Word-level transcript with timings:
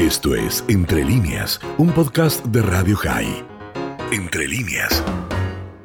Esto 0.00 0.34
es 0.34 0.64
Entre 0.66 1.04
líneas, 1.04 1.60
un 1.76 1.92
podcast 1.92 2.42
de 2.46 2.62
Radio 2.62 2.96
High. 2.96 3.44
Entre 4.10 4.48
líneas. 4.48 5.04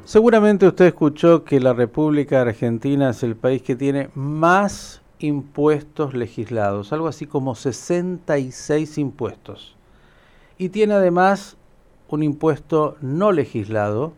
Seguramente 0.06 0.66
usted 0.66 0.86
escuchó 0.86 1.44
que 1.44 1.60
la 1.60 1.74
República 1.74 2.40
Argentina 2.40 3.10
es 3.10 3.22
el 3.22 3.36
país 3.36 3.60
que 3.60 3.76
tiene 3.76 4.08
más 4.14 5.02
impuestos 5.18 6.14
legislados, 6.14 6.94
algo 6.94 7.08
así 7.08 7.26
como 7.26 7.54
66 7.54 8.96
impuestos. 8.96 9.76
Y 10.56 10.70
tiene 10.70 10.94
además 10.94 11.58
un 12.08 12.22
impuesto 12.22 12.96
no 13.02 13.32
legislado 13.32 14.14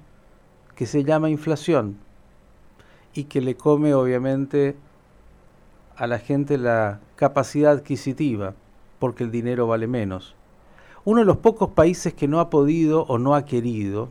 que 0.77 0.87
se 0.87 1.03
llama 1.03 1.29
inflación 1.29 1.97
y 3.15 3.25
que 3.25 3.41
le 3.41 3.57
come 3.57 3.95
obviamente 3.95 4.77
a 5.97 6.07
la 6.07 6.21
gente 6.21 6.57
la 6.57 7.01
capacidad 7.17 7.73
adquisitiva 7.73 8.55
porque 8.99 9.25
el 9.25 9.31
dinero 9.31 9.67
vale 9.67 9.87
menos. 9.87 10.35
Uno 11.05 11.21
de 11.21 11.27
los 11.27 11.39
pocos 11.39 11.71
países 11.71 12.15
que 12.15 12.29
no 12.29 12.41
ha 12.41 12.51
podido 12.51 13.03
o 13.03 13.19
no 13.19 13.35
ha 13.35 13.45
querido, 13.45 14.09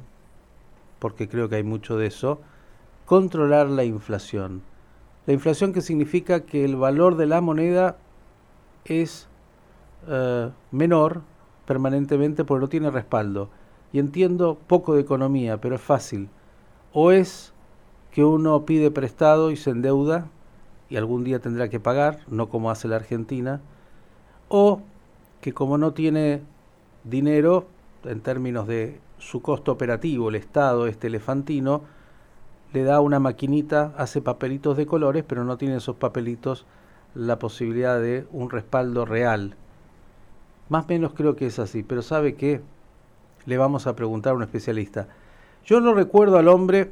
porque 0.99 1.27
creo 1.27 1.49
que 1.49 1.57
hay 1.57 1.63
mucho 1.63 1.97
de 1.97 2.07
eso, 2.07 2.39
controlar 3.05 3.69
la 3.69 3.83
inflación. 3.83 4.61
La 5.25 5.33
inflación 5.33 5.73
que 5.73 5.81
significa 5.81 6.41
que 6.41 6.65
el 6.65 6.75
valor 6.75 7.17
de 7.17 7.25
la 7.25 7.41
moneda 7.41 7.97
es 8.85 9.27
eh, 10.07 10.49
menor 10.71 11.21
permanentemente 11.65 12.45
porque 12.45 12.61
no 12.61 12.69
tiene 12.69 12.89
respaldo. 12.89 13.49
Y 13.91 13.99
entiendo 13.99 14.57
poco 14.67 14.95
de 14.95 15.01
economía, 15.01 15.59
pero 15.59 15.75
es 15.75 15.81
fácil. 15.81 16.29
O 16.93 17.11
es 17.11 17.53
que 18.11 18.23
uno 18.23 18.65
pide 18.65 18.89
prestado 18.89 19.51
y 19.51 19.57
se 19.57 19.69
endeuda 19.69 20.29
y 20.89 20.95
algún 20.95 21.23
día 21.23 21.39
tendrá 21.39 21.69
que 21.69 21.79
pagar, 21.79 22.19
no 22.27 22.49
como 22.49 22.71
hace 22.71 22.87
la 22.87 22.95
Argentina, 22.95 23.61
o 24.49 24.81
que 25.41 25.53
como 25.53 25.77
no 25.77 25.93
tiene 25.93 26.41
dinero 27.03 27.67
en 28.03 28.21
términos 28.21 28.67
de 28.67 28.99
su 29.17 29.41
costo 29.41 29.71
operativo, 29.71 30.29
el 30.29 30.35
Estado, 30.35 30.87
este 30.87 31.07
elefantino, 31.07 31.81
le 32.73 32.83
da 32.83 32.99
una 33.01 33.19
maquinita, 33.19 33.93
hace 33.97 34.21
papelitos 34.21 34.77
de 34.77 34.85
colores, 34.85 35.23
pero 35.27 35.43
no 35.43 35.57
tiene 35.57 35.77
esos 35.77 35.95
papelitos 35.95 36.65
la 37.15 37.39
posibilidad 37.39 37.99
de 37.99 38.27
un 38.31 38.49
respaldo 38.49 39.05
real. 39.05 39.55
Más 40.69 40.85
o 40.85 40.87
menos 40.89 41.13
creo 41.13 41.35
que 41.35 41.47
es 41.47 41.59
así, 41.59 41.83
pero 41.83 42.01
¿sabe 42.01 42.35
qué? 42.35 42.61
Le 43.45 43.57
vamos 43.57 43.87
a 43.87 43.95
preguntar 43.95 44.33
a 44.33 44.35
un 44.35 44.43
especialista. 44.43 45.07
Yo 45.65 45.79
no 45.81 45.93
recuerdo 45.93 46.37
al 46.37 46.49
hombre 46.49 46.91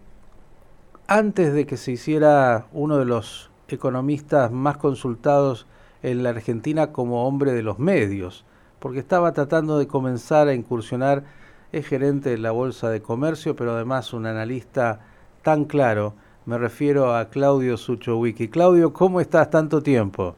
antes 1.08 1.54
de 1.54 1.66
que 1.66 1.78
se 1.78 1.92
hiciera 1.92 2.68
uno 2.74 2.98
de 2.98 3.06
los 3.06 3.52
economistas 3.68 4.52
más 4.52 4.78
consultados 4.78 5.68
en 6.06 6.22
la 6.22 6.30
Argentina 6.30 6.92
como 6.92 7.28
hombre 7.28 7.52
de 7.54 7.64
los 7.64 7.80
medios, 7.80 8.46
porque 8.78 9.00
estaba 9.00 9.34
tratando 9.34 9.80
de 9.80 9.88
comenzar 9.88 10.48
a 10.48 10.54
incursionar, 10.54 11.24
es 11.72 11.88
gerente 11.88 12.30
de 12.30 12.38
la 12.38 12.52
Bolsa 12.52 12.92
de 12.92 13.02
Comercio, 13.02 13.56
pero 13.56 13.72
además 13.72 14.14
un 14.14 14.28
analista 14.28 15.00
tan 15.42 15.66
claro. 15.66 16.14
Me 16.46 16.60
refiero 16.60 17.16
a 17.16 17.30
Claudio 17.30 17.76
Suchowiki. 17.76 18.50
Claudio, 18.50 18.94
¿cómo 18.94 19.20
estás 19.20 19.50
tanto 19.50 19.82
tiempo? 19.82 20.36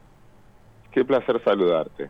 Qué 0.90 1.04
placer 1.04 1.38
saludarte. 1.44 2.08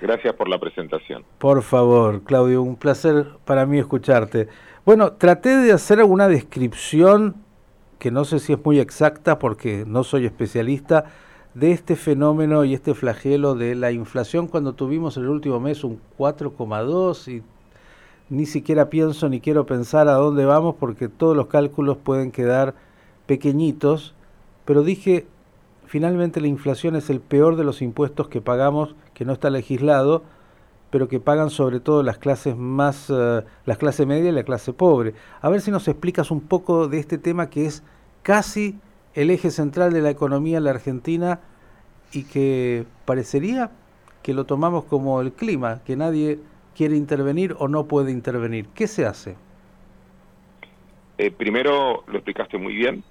Gracias 0.00 0.34
por 0.34 0.48
la 0.48 0.60
presentación. 0.60 1.24
Por 1.38 1.62
favor, 1.62 2.22
Claudio, 2.22 2.62
un 2.62 2.76
placer 2.76 3.26
para 3.44 3.66
mí 3.66 3.80
escucharte. 3.80 4.46
Bueno, 4.84 5.14
traté 5.14 5.56
de 5.56 5.72
hacer 5.72 5.98
alguna 5.98 6.28
descripción 6.28 7.34
que 7.98 8.12
no 8.12 8.24
sé 8.24 8.38
si 8.38 8.52
es 8.52 8.64
muy 8.64 8.78
exacta 8.78 9.40
porque 9.40 9.84
no 9.88 10.04
soy 10.04 10.26
especialista, 10.26 11.06
de 11.54 11.72
este 11.72 11.96
fenómeno 11.96 12.64
y 12.64 12.74
este 12.74 12.94
flagelo 12.94 13.54
de 13.54 13.74
la 13.74 13.92
inflación 13.92 14.48
cuando 14.48 14.74
tuvimos 14.74 15.16
el 15.16 15.28
último 15.28 15.60
mes 15.60 15.84
un 15.84 16.00
4,2 16.18 17.28
y 17.28 17.42
ni 18.30 18.46
siquiera 18.46 18.88
pienso 18.88 19.28
ni 19.28 19.40
quiero 19.40 19.66
pensar 19.66 20.08
a 20.08 20.14
dónde 20.14 20.46
vamos 20.46 20.76
porque 20.78 21.08
todos 21.08 21.36
los 21.36 21.48
cálculos 21.48 21.98
pueden 21.98 22.32
quedar 22.32 22.74
pequeñitos, 23.26 24.14
pero 24.64 24.82
dije, 24.82 25.26
finalmente 25.86 26.40
la 26.40 26.46
inflación 26.46 26.96
es 26.96 27.10
el 27.10 27.20
peor 27.20 27.56
de 27.56 27.64
los 27.64 27.82
impuestos 27.82 28.28
que 28.28 28.40
pagamos, 28.40 28.94
que 29.12 29.26
no 29.26 29.34
está 29.34 29.50
legislado, 29.50 30.22
pero 30.90 31.08
que 31.08 31.20
pagan 31.20 31.50
sobre 31.50 31.80
todo 31.80 32.02
las 32.02 32.18
clases 32.18 32.56
más, 32.56 33.10
uh, 33.10 33.42
la 33.64 33.76
clase 33.76 34.06
media 34.06 34.30
y 34.30 34.32
la 34.32 34.42
clase 34.44 34.72
pobre. 34.72 35.14
A 35.40 35.48
ver 35.48 35.60
si 35.60 35.70
nos 35.70 35.88
explicas 35.88 36.30
un 36.30 36.40
poco 36.40 36.88
de 36.88 36.98
este 36.98 37.18
tema 37.18 37.48
que 37.48 37.66
es 37.66 37.82
casi 38.22 38.78
el 39.14 39.30
eje 39.30 39.50
central 39.50 39.92
de 39.92 40.00
la 40.00 40.10
economía 40.10 40.58
en 40.58 40.64
la 40.64 40.70
Argentina 40.70 41.40
y 42.12 42.24
que 42.24 42.84
parecería 43.04 43.70
que 44.22 44.34
lo 44.34 44.44
tomamos 44.44 44.84
como 44.84 45.20
el 45.20 45.32
clima, 45.32 45.82
que 45.84 45.96
nadie 45.96 46.38
quiere 46.76 46.96
intervenir 46.96 47.54
o 47.58 47.68
no 47.68 47.86
puede 47.86 48.12
intervenir. 48.12 48.66
¿Qué 48.74 48.86
se 48.86 49.04
hace? 49.04 49.36
Eh, 51.18 51.30
primero 51.30 52.04
lo 52.06 52.14
explicaste 52.14 52.56
muy 52.58 52.74
bien, 52.74 53.04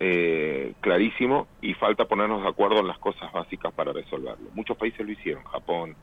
eh, 0.00 0.74
clarísimo, 0.80 1.48
y 1.60 1.74
falta 1.74 2.04
ponernos 2.04 2.42
de 2.42 2.48
acuerdo 2.48 2.80
en 2.80 2.86
las 2.86 2.98
cosas 2.98 3.32
básicas 3.32 3.72
para 3.72 3.92
resolverlo. 3.92 4.50
Muchos 4.54 4.76
países 4.76 5.04
lo 5.04 5.12
hicieron, 5.12 5.42
Japón, 5.44 5.96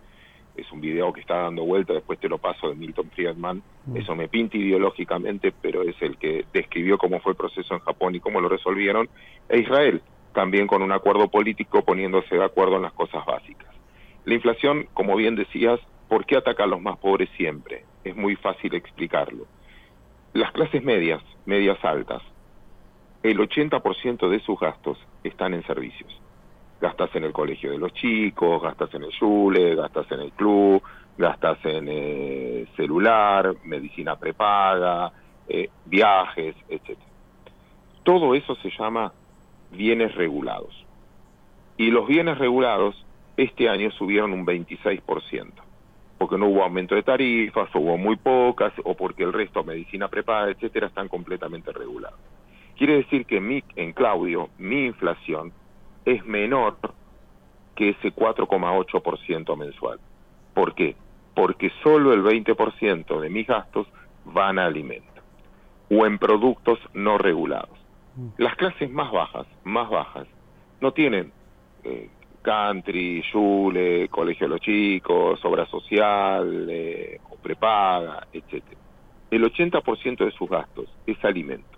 es 0.56 0.72
un 0.72 0.82
video 0.82 1.12
que 1.12 1.22
está 1.22 1.42
dando 1.42 1.64
vuelta, 1.64 1.94
después 1.94 2.20
te 2.20 2.30
lo 2.30 2.38
paso 2.38 2.70
de 2.70 2.76
Milton 2.76 3.10
Friedman, 3.12 3.62
mm. 3.86 3.98
eso 3.98 4.16
me 4.16 4.28
pinta 4.28 4.58
ideológicamente, 4.58 5.54
pero 5.62 5.82
es 5.84 5.96
el 6.02 6.18
que 6.18 6.46
describió 6.54 6.98
cómo 6.98 7.20
fue 7.20 7.34
el 7.34 7.38
proceso 7.38 7.74
en 7.74 7.82
Japón 7.82 8.16
y 8.16 8.20
cómo 8.20 8.42
lo 8.42 8.50
resolvieron, 8.50 9.10
e 9.50 9.60
Israel, 9.60 10.02
también 10.34 10.68
con 10.68 10.82
un 10.82 10.92
acuerdo 10.92 11.30
político 11.30 11.84
poniéndose 11.84 12.36
de 12.36 12.44
acuerdo 12.44 12.78
en 12.78 12.84
las 12.84 12.94
cosas 12.94 13.26
básicas. 13.26 13.74
La 14.26 14.34
inflación, 14.34 14.88
como 14.94 15.16
bien 15.16 15.36
decías, 15.36 15.80
¿por 16.08 16.26
qué 16.26 16.38
ataca 16.38 16.64
a 16.64 16.68
los 16.68 16.82
más 16.82 16.98
pobres 16.98 17.30
siempre? 17.38 17.86
Es 18.04 18.16
muy 18.16 18.36
fácil 18.36 18.74
explicarlo. 18.76 19.46
Las 20.34 20.52
clases 20.52 20.84
medias, 20.84 21.22
medias 21.46 21.84
altas, 21.84 22.22
el 23.24 23.40
80% 23.40 24.30
de 24.30 24.40
sus 24.42 24.60
gastos 24.60 24.98
están 25.24 25.54
en 25.54 25.64
servicios 25.64 26.22
gastas 26.80 27.16
en 27.16 27.24
el 27.24 27.34
colegio 27.34 27.72
de 27.72 27.78
los 27.78 27.94
chicos, 27.94 28.62
gastas 28.62 28.94
en 28.94 29.04
el 29.04 29.12
Yule, 29.12 29.76
gastas 29.76 30.12
en 30.12 30.20
el 30.20 30.32
club, 30.32 30.82
gastas 31.18 31.58
en 31.64 31.88
eh, 31.90 32.68
celular, 32.76 33.56
medicina 33.64 34.16
prepaga, 34.18 35.12
eh, 35.48 35.70
viajes, 35.86 36.56
etc. 36.70 36.98
Todo 38.04 38.36
eso 38.36 38.56
se 38.56 38.70
llama 38.78 39.14
bienes 39.72 40.14
regulados. 40.16 40.86
Y 41.78 41.92
los 41.92 42.08
bienes 42.08 42.38
regulados 42.38 43.06
este 43.38 43.68
año 43.68 43.92
subieron 43.92 44.32
un 44.32 44.46
26%, 44.46 45.52
porque 46.18 46.38
no 46.38 46.48
hubo 46.48 46.64
aumento 46.64 46.96
de 46.96 47.04
tarifas, 47.04 47.70
o 47.76 47.80
hubo 47.80 47.98
muy 47.98 48.16
pocas, 48.16 48.74
o 48.84 48.96
porque 48.96 49.24
el 49.24 49.34
resto, 49.34 49.64
medicina 49.64 50.08
prepaga, 50.08 50.52
etcétera, 50.52 50.88
están 50.88 51.10
completamente 51.10 51.72
regulados. 51.74 52.20
Quiere 52.78 52.98
decir 52.98 53.26
que 53.26 53.40
mi, 53.40 53.64
en 53.76 53.94
Claudio, 53.94 54.50
mi 54.58 54.86
inflación 54.86 55.52
es 56.06 56.26
menor 56.26 56.78
que 57.76 57.90
ese 57.90 58.14
4,8% 58.14 59.58
mensual. 59.58 60.00
¿Por 60.54 60.74
qué? 60.76 60.96
Porque 61.34 61.72
solo 61.84 62.14
el 62.14 62.24
20% 62.24 63.20
de 63.20 63.30
mis 63.30 63.48
gastos 63.48 63.88
van 64.24 64.58
a 64.58 64.66
alimentos 64.66 65.24
o 65.90 66.06
en 66.06 66.18
productos 66.18 66.80
no 66.94 67.18
regulados. 67.18 67.78
Mm. 68.16 68.28
Las 68.38 68.56
clases 68.56 68.90
más 68.90 69.12
bajas, 69.12 69.46
más 69.64 69.90
bajas, 69.90 70.28
no 70.82 70.94
tienen 70.94 71.32
eh, 71.84 72.10
country, 72.42 73.24
Yule, 73.34 74.08
colegio 74.10 74.48
de 74.48 74.54
los 74.54 74.62
chicos, 74.62 75.44
obra 75.44 75.66
social, 75.68 76.68
eh, 76.70 77.20
o 77.30 77.36
prepaga, 77.36 78.28
etc. 78.32 78.64
El 79.30 79.44
80% 79.44 80.26
de 80.26 80.32
sus 80.32 80.50
gastos 80.50 80.88
es 81.06 81.24
alimento. 81.24 81.78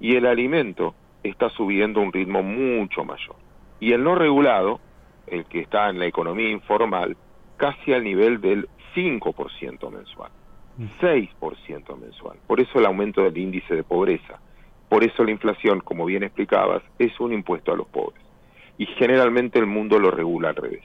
Y 0.00 0.16
el 0.16 0.26
alimento 0.26 0.94
está 1.22 1.50
subiendo 1.50 2.00
a 2.00 2.04
un 2.04 2.12
ritmo 2.12 2.42
mucho 2.42 3.04
mayor 3.04 3.45
y 3.80 3.92
el 3.92 4.02
no 4.02 4.14
regulado, 4.14 4.80
el 5.26 5.44
que 5.46 5.60
está 5.60 5.88
en 5.88 5.98
la 5.98 6.06
economía 6.06 6.48
informal, 6.48 7.16
casi 7.56 7.92
al 7.92 8.04
nivel 8.04 8.40
del 8.40 8.68
5% 8.94 9.90
mensual, 9.90 10.30
6% 11.00 11.98
mensual. 11.98 12.38
Por 12.46 12.60
eso 12.60 12.78
el 12.78 12.86
aumento 12.86 13.22
del 13.22 13.36
índice 13.36 13.74
de 13.74 13.82
pobreza. 13.82 14.40
Por 14.88 15.04
eso 15.04 15.24
la 15.24 15.32
inflación, 15.32 15.80
como 15.80 16.04
bien 16.04 16.22
explicabas, 16.22 16.82
es 16.98 17.18
un 17.18 17.32
impuesto 17.32 17.72
a 17.72 17.76
los 17.76 17.88
pobres. 17.88 18.22
Y 18.78 18.86
generalmente 18.86 19.58
el 19.58 19.66
mundo 19.66 19.98
lo 19.98 20.10
regula 20.10 20.50
al 20.50 20.56
revés. 20.56 20.84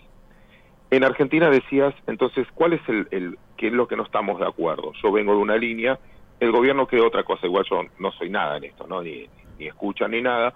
En 0.89 1.03
Argentina 1.03 1.49
decías, 1.49 1.93
entonces, 2.07 2.47
¿cuál 2.53 2.73
es 2.73 2.81
el, 2.89 3.07
el 3.11 3.37
qué 3.57 3.67
es 3.67 3.73
lo 3.73 3.87
que 3.87 3.95
no 3.95 4.03
estamos 4.03 4.39
de 4.39 4.47
acuerdo? 4.47 4.91
Yo 5.01 5.11
vengo 5.11 5.33
de 5.33 5.39
una 5.39 5.55
línea, 5.55 5.99
el 6.39 6.51
gobierno 6.51 6.87
cree 6.87 7.01
otra 7.01 7.23
cosa, 7.23 7.45
igual 7.45 7.65
yo 7.69 7.83
no 7.99 8.11
soy 8.11 8.29
nada 8.29 8.57
en 8.57 8.65
esto, 8.65 8.87
¿no? 8.87 9.01
Ni, 9.01 9.29
ni 9.57 9.67
escucha 9.67 10.07
ni 10.07 10.21
nada, 10.21 10.53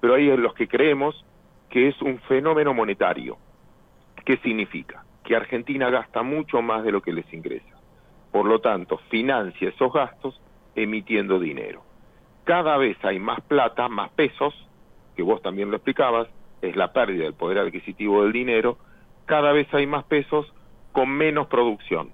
pero 0.00 0.14
ahí 0.14 0.28
es 0.28 0.38
los 0.38 0.52
que 0.52 0.68
creemos 0.68 1.24
que 1.70 1.88
es 1.88 2.00
un 2.02 2.18
fenómeno 2.20 2.74
monetario. 2.74 3.36
¿Qué 4.24 4.36
significa? 4.38 5.04
Que 5.24 5.36
Argentina 5.36 5.90
gasta 5.90 6.22
mucho 6.22 6.62
más 6.62 6.84
de 6.84 6.92
lo 6.92 7.02
que 7.02 7.12
les 7.12 7.32
ingresa. 7.32 7.76
Por 8.32 8.46
lo 8.46 8.60
tanto, 8.60 8.98
financia 9.10 9.68
esos 9.68 9.92
gastos 9.92 10.40
emitiendo 10.74 11.38
dinero. 11.38 11.82
Cada 12.44 12.76
vez 12.76 12.96
hay 13.04 13.18
más 13.18 13.40
plata, 13.42 13.88
más 13.88 14.10
pesos, 14.10 14.54
que 15.16 15.22
vos 15.22 15.42
también 15.42 15.70
lo 15.70 15.76
explicabas, 15.76 16.28
es 16.62 16.76
la 16.76 16.92
pérdida 16.92 17.24
del 17.24 17.34
poder 17.34 17.58
adquisitivo 17.58 18.22
del 18.22 18.32
dinero, 18.32 18.78
cada 19.26 19.52
vez 19.52 19.72
hay 19.74 19.86
más 19.86 20.04
pesos 20.04 20.52
con 20.92 21.10
menos 21.10 21.48
producción, 21.48 22.10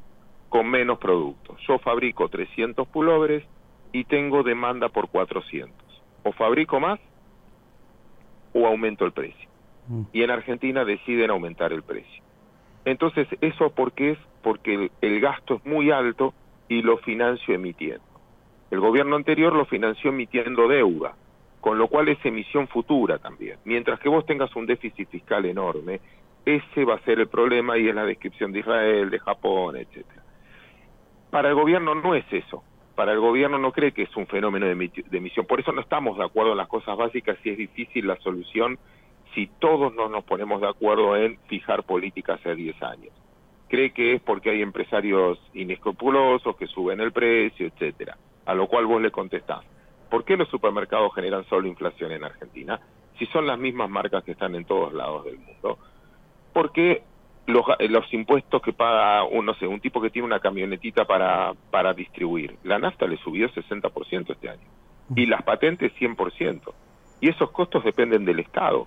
con 0.49 0.69
menos 0.69 0.99
productos. 0.99 1.61
Yo 1.67 1.79
fabrico 1.79 2.29
300 2.29 2.89
pulóveres 2.89 3.45
y 3.93 4.05
tengo 4.05 4.43
demanda 4.43 4.89
por 4.89 5.09
400. 5.09 5.73
O 6.25 6.33
fabrico 6.33 6.81
más 6.81 6.99
o 8.55 8.67
aumento 8.67 9.05
el 9.05 9.13
precio. 9.13 9.49
Mm. 9.89 10.03
Y 10.13 10.23
en 10.23 10.31
Argentina 10.31 10.85
deciden 10.85 11.31
aumentar 11.31 11.73
el 11.73 11.83
precio. 11.83 12.23
Entonces, 12.85 13.29
¿eso 13.41 13.71
por 13.71 13.93
qué 13.93 14.13
es? 14.13 14.19
Porque 14.43 14.91
el, 15.01 15.21
gasto 15.21 15.57
es 15.57 15.67
muy 15.67 15.91
alto 15.91 16.35
y 16.69 16.83
lo 16.83 16.99
financio 16.99 17.55
emitiendo. 17.55 18.05
El 18.71 18.81
gobierno 18.81 19.17
anterior 19.17 19.55
lo 19.55 19.65
financió 19.65 20.11
emitiendo 20.11 20.69
deuda, 20.69 21.15
con 21.61 21.79
lo 21.79 21.89
cual 21.89 22.09
es 22.09 22.19
emisión 22.25 22.69
futura 22.69 23.19
también. 23.19 23.59
Mientras 23.65 24.01
que 24.01 24.09
vos 24.09 24.27
tengas 24.27 24.55
un 24.57 24.67
déficit 24.67 25.09
fiscal 25.09 25.45
enorme, 25.47 26.01
ese 26.45 26.85
va 26.85 26.97
a 26.97 27.05
ser 27.05 27.21
el 27.21 27.29
problema 27.29 27.79
y 27.79 27.89
es 27.89 27.95
la 27.95 28.05
descripción 28.05 28.53
de 28.53 28.61
Israel, 28.61 29.11
de 29.11 29.19
Japón, 29.19 29.77
etcétera. 29.77 30.23
Para 31.31 31.49
el 31.49 31.55
gobierno 31.55 31.95
no 31.95 32.15
es 32.15 32.25
eso. 32.31 32.63
Para 32.95 33.13
el 33.13 33.21
gobierno 33.21 33.59
no 33.59 33.73
cree 33.73 33.93
que 33.93 34.03
es 34.03 34.17
un 34.17 34.27
fenómeno 34.27 34.67
de, 34.67 34.73
emisión. 34.73 35.47
Por 35.47 35.61
eso 35.61 35.73
no 35.73 35.81
estamos 35.81 36.17
de 36.17 36.25
acuerdo 36.25 36.53
en 36.53 36.59
las 36.59 36.69
cosas 36.69 36.97
básicas 36.97 37.37
y 37.45 37.51
es 37.51 37.59
difícil 37.59 38.07
la 38.07 38.17
solución 38.17 38.79
si 39.35 39.49
todos 39.59 39.93
no 39.95 40.09
nos 40.09 40.25
ponemos 40.25 40.61
de 40.61 40.69
acuerdo 40.69 41.17
en 41.17 41.39
fijar 41.49 41.83
políticas 41.83 42.39
hace 42.41 42.55
10 42.55 42.83
años. 42.83 43.13
Cree 43.69 43.91
que 43.91 44.15
es 44.15 44.23
porque 44.23 44.51
hay 44.51 44.63
empresarios 44.63 45.41
inescrupulosos 45.55 46.57
que 46.57 46.69
suben 46.69 47.01
el 47.01 47.11
precio, 47.11 47.67
etcétera. 47.67 48.17
A 48.47 48.55
lo 48.55 48.69
cual 48.69 48.87
vos 48.87 49.03
le 49.03 49.11
contestás, 49.11 49.65
¿por 50.09 50.25
qué 50.25 50.37
los 50.37 50.49
supermercados 50.49 51.13
generan 51.15 51.45
solo 51.47 51.67
inflación 51.67 52.13
en 52.13 52.23
Argentina? 52.23 52.79
Si 53.19 53.27
son 53.27 53.47
las 53.47 53.59
mismas 53.59 53.91
marcas 53.91 54.23
que 54.23 54.33
están 54.33 54.55
en 54.55 54.67
todos 54.67 54.93
lados 54.93 55.25
del 55.25 55.39
mundo. 55.39 55.79
Porque 56.53 57.03
los, 57.47 57.65
los 57.89 58.13
impuestos 58.13 58.63
que 58.63 58.73
paga 58.73 59.25
un, 59.25 59.47
no 59.47 59.55
sé, 59.55 59.67
un 59.67 59.81
tipo 59.81 60.01
que 60.01 60.11
tiene 60.11 60.27
una 60.27 60.41
camionetita 60.41 61.05
para, 61.05 61.53
para 61.71 61.93
distribuir, 61.93 62.57
la 62.65 62.79
nafta 62.79 63.07
le 63.07 63.17
subió 63.19 63.49
60% 63.51 64.31
este 64.31 64.49
año 64.49 64.69
y 65.15 65.27
las 65.27 65.43
patentes 65.43 65.93
100%. 66.01 66.73
Y 67.21 67.29
esos 67.29 67.51
costos 67.51 67.85
dependen 67.85 68.25
del 68.25 68.41
Estado 68.41 68.87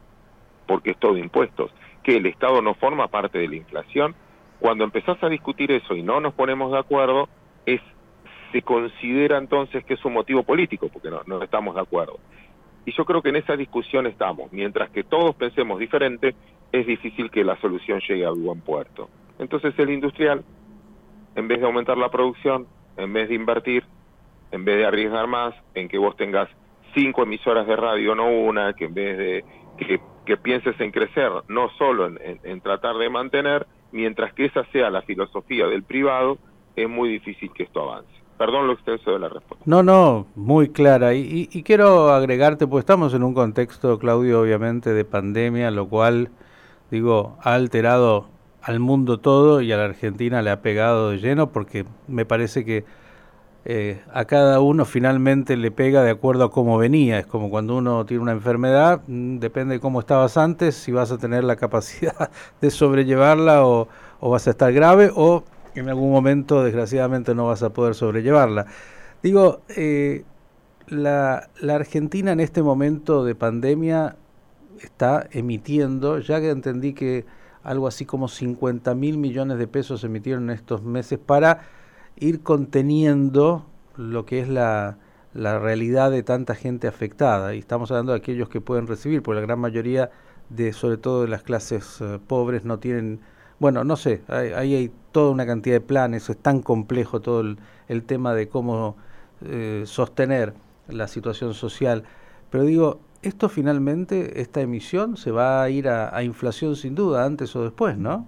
porque 0.65 0.91
es 0.91 0.97
todo 0.97 1.17
impuestos, 1.17 1.71
que 2.03 2.17
el 2.17 2.25
Estado 2.25 2.61
no 2.61 2.73
forma 2.73 3.07
parte 3.07 3.39
de 3.39 3.47
la 3.47 3.55
inflación. 3.55 4.15
Cuando 4.59 4.83
empezás 4.83 5.21
a 5.23 5.29
discutir 5.29 5.71
eso 5.71 5.95
y 5.95 6.03
no 6.03 6.19
nos 6.19 6.33
ponemos 6.33 6.71
de 6.71 6.79
acuerdo, 6.79 7.29
es 7.65 7.81
se 8.51 8.61
considera 8.61 9.37
entonces 9.37 9.83
que 9.85 9.95
es 9.95 10.05
un 10.05 10.13
motivo 10.13 10.43
político, 10.43 10.89
porque 10.89 11.09
no, 11.09 11.21
no 11.25 11.41
estamos 11.43 11.75
de 11.75 11.81
acuerdo. 11.81 12.19
Y 12.85 12.93
yo 12.93 13.03
creo 13.03 13.21
que 13.21 13.29
en 13.29 13.35
esa 13.35 13.57
discusión 13.57 14.07
estamos. 14.07 14.51
Mientras 14.53 14.89
que 14.89 15.03
todos 15.03 15.35
pensemos 15.35 15.79
diferente, 15.79 16.33
es 16.71 16.85
difícil 16.85 17.31
que 17.31 17.43
la 17.43 17.59
solución 17.61 17.99
llegue 18.07 18.25
a 18.25 18.31
buen 18.31 18.61
puerto. 18.61 19.09
Entonces 19.39 19.73
el 19.77 19.89
industrial, 19.89 20.43
en 21.35 21.47
vez 21.47 21.59
de 21.59 21.65
aumentar 21.65 21.97
la 21.97 22.09
producción, 22.09 22.67
en 22.97 23.13
vez 23.13 23.29
de 23.29 23.35
invertir, 23.35 23.83
en 24.51 24.65
vez 24.65 24.77
de 24.77 24.85
arriesgar 24.85 25.27
más, 25.27 25.53
en 25.75 25.87
que 25.87 25.97
vos 25.97 26.15
tengas 26.15 26.49
cinco 26.95 27.23
emisoras 27.23 27.67
de 27.67 27.75
radio, 27.75 28.15
no 28.15 28.29
una, 28.29 28.73
que 28.73 28.85
en 28.85 28.93
vez 28.93 29.17
de 29.17 29.45
que 29.77 29.99
que 30.27 30.37
pienses 30.37 30.79
en 30.79 30.91
crecer, 30.91 31.31
no 31.47 31.69
solo 31.79 32.05
en, 32.05 32.61
tratar 32.61 32.97
de 32.97 33.09
mantener, 33.09 33.65
mientras 33.91 34.33
que 34.33 34.45
esa 34.45 34.65
sea 34.73 34.91
la 34.91 35.01
filosofía 35.01 35.65
del 35.67 35.83
privado, 35.83 36.37
es 36.75 36.87
muy 36.87 37.09
difícil 37.09 37.49
que 37.53 37.63
esto 37.63 37.89
avance. 37.89 38.11
Perdón 38.37 38.67
lo 38.67 38.73
extenso 38.73 39.11
de 39.13 39.19
la 39.19 39.29
respuesta. 39.29 39.63
No, 39.65 39.81
no, 39.81 40.27
muy 40.35 40.69
clara. 40.69 41.15
Y, 41.15 41.49
y, 41.51 41.63
quiero 41.63 42.09
agregarte, 42.09 42.67
pues 42.67 42.83
estamos 42.83 43.15
en 43.15 43.23
un 43.23 43.33
contexto, 43.33 43.97
Claudio, 43.97 44.41
obviamente, 44.41 44.93
de 44.93 45.05
pandemia, 45.05 45.71
lo 45.71 45.87
cual, 45.87 46.29
digo, 46.91 47.37
ha 47.41 47.53
alterado 47.53 48.27
al 48.61 48.79
mundo 48.79 49.19
todo 49.19 49.61
y 49.61 49.71
a 49.71 49.77
la 49.77 49.85
Argentina 49.85 50.41
le 50.41 50.49
ha 50.49 50.61
pegado 50.61 51.11
de 51.11 51.19
lleno, 51.19 51.51
porque 51.51 51.85
me 52.07 52.25
parece 52.25 52.65
que 52.65 52.85
eh, 53.69 54.01
a 54.13 54.23
cada 54.23 54.61
uno 54.61 54.85
finalmente 54.85 55.57
le 55.57 55.71
pega 55.71 56.01
de 56.01 56.11
acuerdo 56.11 56.45
a 56.45 56.51
cómo 56.51 56.77
venía. 56.77 57.19
Es 57.19 57.27
como 57.27 57.49
cuando 57.49 57.75
uno 57.75 58.05
tiene 58.05 58.23
una 58.23 58.31
enfermedad, 58.31 59.01
mm, 59.07 59.39
depende 59.39 59.75
de 59.75 59.79
cómo 59.81 59.99
estabas 59.99 60.37
antes, 60.37 60.75
si 60.75 60.91
vas 60.93 61.11
a 61.11 61.17
tener 61.17 61.43
la 61.43 61.57
capacidad 61.57 62.29
de 62.61 62.71
sobrellevarla 62.71 63.65
o, 63.65 63.89
vas 64.21 64.47
a 64.47 64.51
estar 64.51 64.71
grave 64.73 65.11
o 65.13 65.43
en 65.75 65.89
algún 65.89 66.11
momento 66.11 66.63
desgraciadamente 66.63 67.35
no 67.35 67.47
vas 67.47 67.61
a 67.63 67.71
poder 67.71 67.93
sobrellevarla. 67.93 68.67
Digo, 69.21 69.61
eh, 69.75 70.23
la, 70.87 71.49
la 71.59 71.75
Argentina 71.75 72.31
en 72.31 72.39
este 72.39 72.63
momento 72.63 73.25
de 73.25 73.35
pandemia 73.35 74.15
está 74.85 75.27
emitiendo, 75.31 76.19
ya 76.19 76.39
que 76.39 76.49
entendí 76.49 76.93
que 76.93 77.25
algo 77.63 77.87
así 77.87 78.05
como 78.05 78.27
50 78.27 78.95
mil 78.95 79.17
millones 79.17 79.57
de 79.57 79.67
pesos 79.67 80.01
se 80.01 80.07
emitieron 80.07 80.49
en 80.49 80.55
estos 80.55 80.83
meses 80.83 81.19
para 81.19 81.61
ir 82.15 82.41
conteniendo 82.41 83.65
lo 83.97 84.25
que 84.25 84.39
es 84.39 84.47
la, 84.47 84.97
la 85.33 85.59
realidad 85.59 86.11
de 86.11 86.23
tanta 86.23 86.55
gente 86.55 86.87
afectada. 86.87 87.53
Y 87.53 87.59
estamos 87.59 87.91
hablando 87.91 88.11
de 88.13 88.19
aquellos 88.19 88.49
que 88.49 88.61
pueden 88.61 88.87
recibir, 88.87 89.21
porque 89.21 89.41
la 89.41 89.45
gran 89.45 89.59
mayoría 89.59 90.09
de, 90.49 90.73
sobre 90.73 90.97
todo 90.97 91.21
de 91.21 91.27
las 91.27 91.43
clases 91.43 92.01
eh, 92.01 92.19
pobres, 92.25 92.65
no 92.65 92.79
tienen, 92.79 93.19
bueno, 93.59 93.83
no 93.83 93.95
sé, 93.95 94.21
ahí 94.27 94.75
hay, 94.75 94.91
toda 95.11 95.31
una 95.31 95.45
cantidad 95.45 95.75
de 95.75 95.81
planes, 95.81 96.29
es 96.29 96.37
tan 96.37 96.61
complejo 96.61 97.21
todo 97.21 97.41
el, 97.41 98.03
tema 98.03 98.33
de 98.33 98.47
cómo 98.47 98.97
eh, 99.41 99.83
sostener 99.85 100.53
la 100.87 101.07
situación 101.07 101.53
social. 101.53 102.03
Pero 102.49 102.63
digo, 102.63 102.99
esto 103.21 103.49
finalmente, 103.49 104.41
esta 104.41 104.61
emisión, 104.61 105.17
se 105.17 105.31
va 105.31 105.63
a 105.63 105.69
ir 105.69 105.87
a 105.87 106.23
inflación 106.23 106.75
sin 106.75 106.95
duda, 106.95 107.25
antes 107.25 107.55
o 107.55 107.63
después, 107.63 107.97
¿no? 107.97 108.27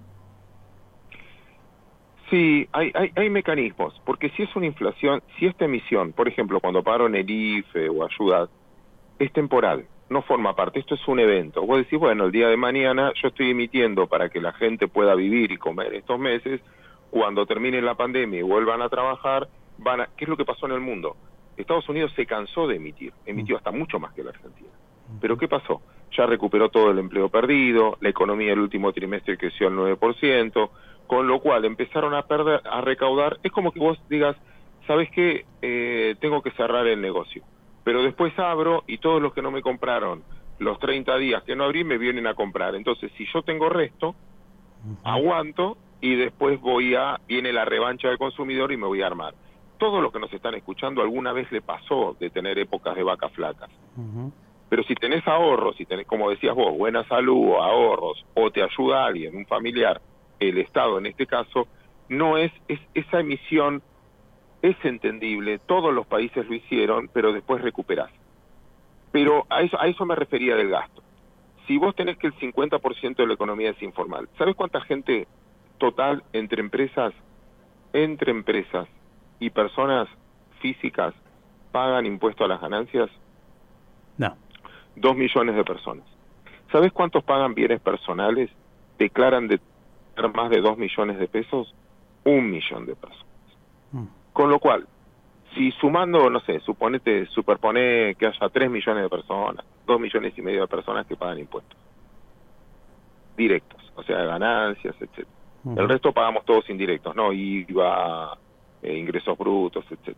Sí, 2.30 2.68
hay, 2.74 2.92
hay, 2.94 3.12
hay, 3.16 3.30
mecanismos, 3.30 4.00
porque 4.06 4.30
si 4.32 4.44
es 4.44 4.56
una 4.56 4.68
inflación, 4.68 5.24
si 5.38 5.48
esta 5.48 5.66
emisión, 5.66 6.14
por 6.14 6.28
ejemplo, 6.28 6.60
cuando 6.60 6.84
pagaron 6.84 7.16
el 7.16 7.28
IFE 7.28 7.90
o 7.90 8.06
ayuda, 8.06 8.48
es 9.18 9.34
temporal, 9.34 9.88
no 10.12 10.22
forma 10.22 10.56
parte, 10.56 10.80
esto 10.80 10.94
es 10.94 11.08
un 11.08 11.20
evento. 11.20 11.66
Vos 11.66 11.80
decís, 11.80 11.98
bueno, 11.98 12.26
el 12.26 12.32
día 12.32 12.48
de 12.48 12.56
mañana 12.56 13.12
yo 13.20 13.30
estoy 13.30 13.50
emitiendo 13.50 14.06
para 14.06 14.30
que 14.30 14.42
la 14.42 14.54
gente 14.54 14.88
pueda 14.88 15.16
vivir 15.16 15.52
y 15.52 15.58
comer 15.58 15.96
estos 15.96 16.20
meses, 16.20 16.62
cuando 17.10 17.48
termine 17.48 17.82
la 17.82 17.96
pandemia 17.96 18.40
y 18.40 18.44
vuelvan 18.44 18.84
a 18.84 18.90
trabajar, 18.90 19.50
van 19.80 20.02
a... 20.02 20.10
¿Qué 20.16 20.26
es 20.26 20.30
lo 20.30 20.38
que 20.38 20.46
pasó 20.46 20.68
en 20.68 20.74
el 20.74 20.82
mundo? 20.82 21.18
Estados 21.62 21.88
Unidos 21.90 22.12
se 22.16 22.26
cansó 22.26 22.68
de 22.68 22.76
emitir, 22.76 23.14
emitió 23.26 23.58
hasta 23.58 23.72
mucho 23.72 24.00
más 24.00 24.14
que 24.14 24.24
la 24.24 24.32
Argentina. 24.32 24.70
Pero 25.20 25.38
¿qué 25.38 25.48
pasó? 25.48 25.82
Ya 26.16 26.26
recuperó 26.26 26.70
todo 26.70 26.92
el 26.92 27.00
empleo 27.00 27.30
perdido, 27.30 27.98
la 28.00 28.10
economía 28.10 28.54
el 28.54 28.60
último 28.60 28.94
trimestre 28.94 29.38
creció 29.38 29.68
al 29.68 29.76
9%, 29.76 30.70
con 31.08 31.28
lo 31.28 31.40
cual 31.40 31.66
empezaron 31.66 32.14
a 32.14 32.24
perder, 32.24 32.62
a 32.64 32.82
recaudar, 32.82 33.40
es 33.44 33.52
como 33.52 33.72
que 33.72 33.80
vos 33.80 34.00
digas, 34.10 34.36
¿sabes 34.86 35.10
qué? 35.12 35.46
Eh, 35.62 36.16
tengo 36.20 36.42
que 36.42 36.52
cerrar 36.52 36.86
el 36.88 37.02
negocio, 37.02 37.44
pero 37.84 38.04
después 38.04 38.38
abro 38.38 38.84
y 38.88 39.00
todos 39.00 39.22
los 39.22 39.34
que 39.34 39.42
no 39.42 39.52
me 39.52 39.62
compraron 39.62 40.24
los 40.60 40.78
30 40.80 41.18
días 41.18 41.44
que 41.44 41.56
no 41.56 41.64
abrí 41.64 41.84
me 41.84 41.98
vienen 41.98 42.28
a 42.28 42.36
comprar. 42.36 42.76
Entonces, 42.76 43.12
si 43.18 43.26
yo 43.34 43.42
tengo 43.42 43.70
resto, 43.70 44.16
aguanto 45.04 45.78
y 46.02 46.16
después 46.16 46.60
voy 46.62 46.96
a, 46.96 47.20
viene 47.28 47.52
la 47.52 47.66
revancha 47.66 48.10
del 48.10 48.18
consumidor 48.18 48.72
y 48.72 48.78
me 48.78 48.88
voy 48.88 49.02
a 49.02 49.08
armar. 49.08 49.34
Todos 49.80 50.04
los 50.04 50.12
que 50.12 50.20
nos 50.20 50.32
están 50.32 50.54
escuchando 50.54 51.02
alguna 51.02 51.34
vez 51.34 51.52
le 51.52 51.62
pasó 51.62 52.16
de 52.20 52.30
tener 52.30 52.60
épocas 52.60 52.96
de 52.96 53.04
vacas 53.04 53.32
flacas. 53.32 53.72
Pero 54.70 54.84
si 54.84 54.94
tenés 54.94 55.28
ahorros, 55.28 55.76
si 55.78 55.86
tenés, 55.86 56.06
como 56.06 56.30
decías 56.30 56.54
vos, 56.54 56.78
buena 56.78 57.04
salud 57.06 57.54
o 57.54 57.64
ahorros, 57.64 58.24
o 58.36 58.52
te 58.52 58.62
ayuda 58.62 59.06
alguien, 59.06 59.36
un 59.36 59.48
familiar, 59.48 60.00
el 60.40 60.60
Estado 60.60 61.00
en 61.00 61.08
este 61.08 61.26
caso, 61.26 61.68
no 62.08 62.38
es, 62.38 62.52
es 62.68 62.80
esa 62.94 63.22
emisión 63.22 63.82
es 64.62 64.76
entendible, 64.84 65.60
todos 65.60 65.94
los 65.94 66.06
países 66.06 66.46
lo 66.48 66.54
hicieron, 66.54 67.10
pero 67.14 67.32
después 67.32 67.62
recuperás. 67.62 68.12
Pero 69.12 69.46
a 69.50 69.62
eso, 69.62 69.80
a 69.80 69.88
eso 69.88 70.06
me 70.06 70.16
refería 70.16 70.56
del 70.56 70.70
gasto. 70.70 71.02
Si 71.66 71.78
vos 71.78 71.96
tenés 71.96 72.18
que 72.18 72.28
el 72.28 72.34
50% 72.36 73.16
de 73.16 73.28
la 73.28 73.34
economía 73.34 73.70
es 73.70 73.82
informal, 73.82 74.28
¿sabes 74.38 74.56
cuánta 74.56 74.82
gente 74.82 75.28
total 75.78 76.24
entre 76.34 76.62
empresas, 76.62 77.14
entre 77.94 78.32
empresas 78.32 78.88
y 79.40 79.50
personas 79.50 80.08
físicas 80.60 81.14
pagan 81.72 82.06
impuesto 82.06 82.46
a 82.46 82.48
las 82.48 82.62
ganancias? 82.62 83.10
No. 84.18 84.36
Dos 84.96 85.16
millones 85.16 85.56
de 85.56 85.64
personas. 85.64 86.06
¿Sabes 86.72 86.92
cuántos 86.92 87.24
pagan 87.24 87.54
bienes 87.54 87.80
personales? 87.82 88.50
Declaran 88.98 89.48
de 89.48 89.60
más 90.34 90.50
de 90.50 90.60
dos 90.60 90.78
millones 90.78 91.18
de 91.18 91.28
pesos, 91.28 91.74
un 92.26 92.52
millón 92.52 92.86
de 92.86 92.96
personas. 92.96 93.26
Mm. 93.94 94.06
Con 94.34 94.50
lo 94.50 94.60
cual, 94.60 94.86
si 95.56 95.72
sumando, 95.72 96.30
no 96.30 96.42
sé, 96.42 96.60
suponete, 96.60 97.26
superpone 97.28 98.16
que 98.16 98.28
haya 98.28 98.50
tres 98.50 98.70
millones 98.70 99.04
de 99.04 99.10
personas, 99.10 99.66
dos 99.88 100.00
millones 100.00 100.38
y 100.38 100.42
medio 100.42 100.62
de 100.62 100.68
personas 100.68 101.08
que 101.08 101.16
pagan 101.16 101.40
impuestos 101.40 101.78
directos, 103.38 103.82
o 103.96 104.04
sea, 104.04 104.18
ganancias, 104.26 104.96
etcétera. 105.00 105.28
El 105.66 105.90
resto 105.90 106.12
pagamos 106.12 106.46
todos 106.46 106.70
indirectos, 106.70 107.16
¿no? 107.16 107.34
IVA, 107.34 108.38
eh, 108.82 108.98
ingresos 108.98 109.38
brutos, 109.38 109.86
etcétera. 109.86 110.18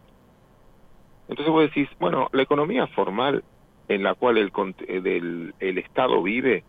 Entonces 1.27 1.51
vos 1.51 1.63
decís, 1.63 1.89
bueno, 1.99 2.27
la 2.33 2.43
economía 2.43 2.87
formal 2.87 3.43
en 3.87 4.03
la 4.03 4.15
cual 4.15 4.37
el, 4.37 4.51
eh, 4.87 5.01
del, 5.01 5.53
el 5.59 5.77
Estado 5.77 6.21
vive 6.21 6.63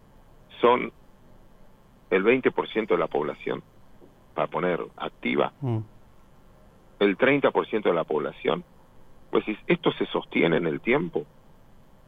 son 0.61 0.93
el 2.11 2.25
20% 2.25 2.87
de 2.87 2.99
la 2.99 3.07
población. 3.07 3.63
para 4.35 4.47
poner 4.47 4.81
activa, 4.97 5.53
mm. 5.61 5.79
el 7.01 7.19
30% 7.19 7.83
de 7.83 7.93
la 7.93 8.05
población, 8.05 8.65
pues 9.31 9.45
esto 9.67 9.93
se 9.93 10.07
sostiene 10.07 10.57
en 10.57 10.67
el 10.67 10.81
tiempo. 10.81 11.27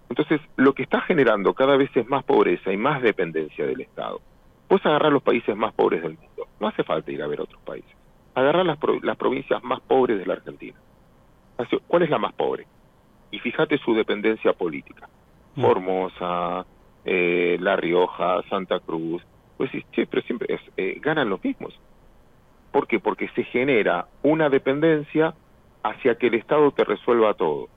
Entonces, 0.08 0.40
lo 0.56 0.74
que 0.74 0.84
está 0.84 1.00
generando 1.00 1.54
cada 1.54 1.76
vez 1.76 1.90
es 1.96 2.08
más 2.08 2.24
pobreza 2.24 2.72
y 2.72 2.76
más 2.76 3.02
dependencia 3.02 3.66
del 3.66 3.80
Estado. 3.80 4.20
Puedes 4.68 4.86
agarrar 4.86 5.12
los 5.12 5.22
países 5.22 5.56
más 5.56 5.74
pobres 5.74 6.02
del 6.02 6.16
mundo. 6.16 6.48
No 6.60 6.68
hace 6.68 6.84
falta 6.84 7.10
ir 7.10 7.22
a 7.22 7.26
ver 7.26 7.40
otros 7.40 7.60
países. 7.62 7.94
Las, 8.64 8.78
las 9.02 9.16
provincias 9.16 9.62
más 9.62 9.80
pobres 9.80 10.18
de 10.18 10.26
la 10.26 10.34
Argentina. 10.34 10.78
¿Cuál 11.86 12.02
es 12.02 12.10
la 12.10 12.18
más 12.18 12.32
pobre? 12.34 12.66
Y 13.30 13.38
fíjate 13.38 13.78
su 13.78 13.94
dependencia 13.94 14.52
política. 14.52 15.08
Mm. 15.54 15.62
Formosa, 15.62 16.66
eh, 17.04 17.56
La 17.60 17.76
Rioja, 17.76 18.42
Santa 18.48 18.80
Cruz. 18.80 19.22
Pues 19.56 19.70
sí, 19.70 19.84
pero 19.94 20.22
siempre 20.22 20.60
eh, 20.76 20.98
ganan 21.00 21.30
los 21.30 21.42
mismos. 21.42 21.78
¿Por 22.72 22.88
qué? 22.88 22.98
Porque 22.98 23.28
se 23.36 23.44
genera 23.44 24.08
una 24.22 24.48
dependencia 24.48 25.34
hacia 25.82 26.16
que 26.16 26.26
el 26.26 26.34
Estado 26.34 26.72
te 26.72 26.82
resuelva 26.82 27.34
todo. 27.34 27.68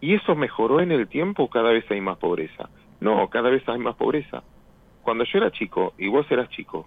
¿Y 0.00 0.14
eso 0.14 0.36
mejoró 0.36 0.80
en 0.80 0.92
el 0.92 1.08
tiempo 1.08 1.48
cada 1.48 1.72
vez 1.72 1.84
hay 1.90 2.00
más 2.00 2.18
pobreza? 2.18 2.68
No, 3.00 3.28
cada 3.30 3.50
vez 3.50 3.68
hay 3.68 3.78
más 3.78 3.96
pobreza. 3.96 4.44
Cuando 5.02 5.24
yo 5.24 5.38
era 5.38 5.50
chico, 5.50 5.92
y 5.98 6.08
vos 6.08 6.30
eras 6.30 6.48
chico, 6.50 6.86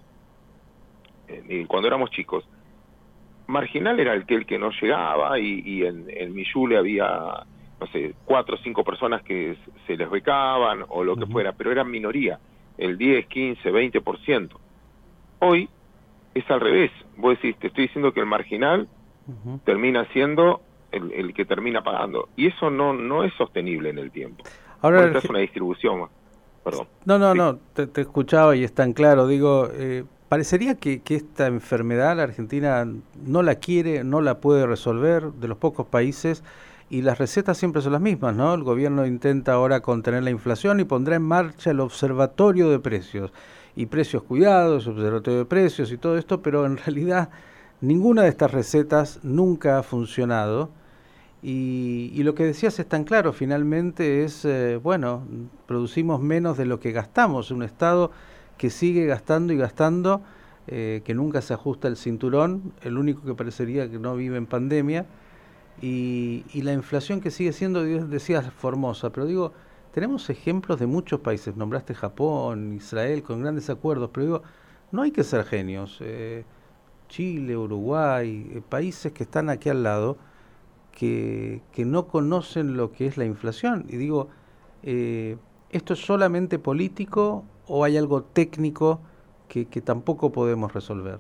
eh, 1.28 1.66
cuando 1.68 1.88
éramos 1.88 2.12
chicos, 2.12 2.48
marginal 3.48 4.00
era 4.00 4.14
el 4.14 4.26
que 4.26 4.36
el 4.36 4.46
que 4.46 4.58
no 4.58 4.72
llegaba 4.72 5.40
y, 5.40 5.84
en, 5.84 6.06
en 6.10 6.34
Miyule 6.34 6.78
había, 6.78 7.08
no 7.80 7.88
sé, 7.92 8.16
cuatro 8.26 8.56
o 8.56 8.60
cinco 8.60 8.84
personas 8.84 9.24
que 9.24 9.58
se 9.88 9.98
les 9.98 10.10
becaban 10.10 10.86
o 10.88 11.04
lo 11.04 11.16
que 11.16 11.26
fuera, 11.26 11.52
pero 11.54 11.72
eran 11.72 11.90
minoría, 11.90 12.40
el 12.78 12.98
10, 12.98 13.28
15, 13.28 13.72
20%. 13.72 14.50
Hoy 15.40 15.70
es 16.34 16.50
al 16.50 16.60
revés. 16.60 16.92
Vos 17.18 17.36
decís, 17.36 17.58
te 17.58 17.68
estoy 17.68 17.84
diciendo 17.88 18.14
que 18.14 18.20
el 18.20 18.26
marginal 18.26 18.88
termina 19.66 20.06
siendo 20.14 20.62
el, 20.92 21.34
que 21.34 21.46
termina 21.46 21.84
pagando. 21.84 22.30
Y 22.36 22.48
eso 22.48 22.70
no, 22.70 22.94
no 22.94 23.24
es 23.24 23.34
sostenible 23.34 23.90
en 23.90 23.98
el 23.98 24.12
tiempo. 24.12 24.44
Ahora 24.82 25.06
es 25.18 25.26
una 25.26 25.40
distribución. 25.40 26.10
Perdón. 26.64 26.88
No, 27.06 27.18
no, 27.18 27.34
no, 27.34 27.58
te, 27.74 28.02
escuchaba 28.02 28.56
y 28.56 28.64
es 28.64 28.74
tan 28.74 28.94
claro. 28.94 29.28
Digo, 29.28 29.68
eh, 29.74 30.04
parecería 30.32 30.76
que, 30.76 31.02
esta 31.10 31.48
enfermedad 31.48 32.16
la 32.16 32.24
Argentina 32.24 32.88
no 33.26 33.44
la 33.44 33.56
quiere, 33.56 34.06
no 34.06 34.22
la 34.22 34.40
puede 34.40 34.66
resolver, 34.66 35.34
de 35.34 35.50
los 35.50 35.58
pocos 35.58 35.88
países, 35.88 36.42
y 36.90 37.02
las 37.02 37.18
recetas 37.18 37.58
siempre 37.58 37.82
son 37.82 37.92
las 37.92 38.02
mismas, 38.02 38.34
¿no? 38.34 38.54
El 38.54 38.64
gobierno 38.64 39.06
intenta 39.06 39.52
ahora 39.52 39.82
contener 39.82 40.24
la 40.24 40.30
inflación 40.30 40.80
y 40.80 40.86
pondrá 40.86 41.18
en 41.18 41.24
marcha 41.24 41.72
el 41.72 41.82
observatorio 41.82 42.70
de 42.70 42.80
precios, 42.80 43.34
y 43.76 43.88
precios 43.88 44.24
cuidados, 44.24 44.88
observatorio 44.88 45.40
de 45.40 45.46
precios 45.46 45.92
y 45.92 45.98
todo 45.98 46.18
esto, 46.18 46.42
pero 46.42 46.66
en 46.66 46.78
realidad 46.86 47.28
ninguna 47.82 48.22
de 48.22 48.30
estas 48.30 48.52
recetas 48.52 49.20
nunca 49.24 49.80
ha 49.80 49.84
funcionado 49.84 50.70
y, 51.44 52.24
lo 52.24 52.36
que 52.36 52.46
decías 52.46 52.80
es 52.80 52.88
tan 52.88 53.04
claro, 53.04 53.34
finalmente 53.34 54.24
es, 54.24 54.46
eh, 54.46 54.80
bueno, 54.82 55.24
producimos 55.66 56.22
menos 56.22 56.56
de 56.56 56.68
lo 56.68 56.80
que 56.80 56.94
gastamos, 56.94 57.52
un 57.52 57.64
Estado 57.64 58.12
que 58.62 58.70
sigue 58.70 59.08
gastando 59.08 59.54
y 59.54 59.58
gastando, 59.58 60.22
eh, 60.68 61.02
que 61.04 61.16
nunca 61.16 61.42
se 61.42 61.56
ajusta 61.56 61.88
el 61.88 61.98
cinturón, 61.98 62.74
el 62.84 63.00
único 63.00 63.24
que 63.24 63.34
parecería 63.34 63.90
que 63.90 63.98
no 63.98 64.16
vive 64.16 64.38
en 64.38 64.46
pandemia, 64.46 65.08
y, 65.82 66.44
la 66.54 66.72
inflación 66.72 67.22
que 67.22 67.32
sigue 67.32 67.54
siendo, 67.54 67.84
decías, 67.84 68.54
formosa, 68.54 69.10
pero 69.12 69.26
digo, 69.26 69.52
tenemos 69.96 70.30
ejemplos 70.30 70.80
de 70.80 70.86
muchos 70.86 71.22
países, 71.22 71.56
nombraste 71.56 71.96
Japón, 71.96 72.74
Israel, 72.74 73.24
con 73.24 73.42
grandes 73.42 73.68
acuerdos, 73.72 74.12
pero 74.14 74.26
digo, 74.28 74.44
no 74.92 75.02
hay 75.02 75.10
que 75.10 75.24
ser 75.24 75.44
genios. 75.44 75.98
Eh, 76.02 76.46
Chile, 77.10 77.58
Uruguay, 77.58 78.62
países 78.70 79.12
que 79.12 79.24
están 79.24 79.50
aquí 79.50 79.70
al 79.70 79.82
lado, 79.82 80.18
que, 80.92 81.64
no 81.78 82.06
conocen 82.06 82.78
lo 82.78 82.92
que 82.92 83.08
es 83.08 83.18
la 83.18 83.26
inflación. 83.26 83.88
Y 83.90 83.98
digo, 83.98 84.28
eh, 84.84 85.38
¿esto 85.72 85.94
es 85.94 86.06
solamente 86.06 86.60
político 86.60 87.44
o 87.74 87.86
hay 87.86 87.96
algo 87.96 88.24
técnico 88.24 89.00
que, 89.48 89.66
tampoco 89.82 90.32
podemos 90.32 90.74
resolver? 90.74 91.20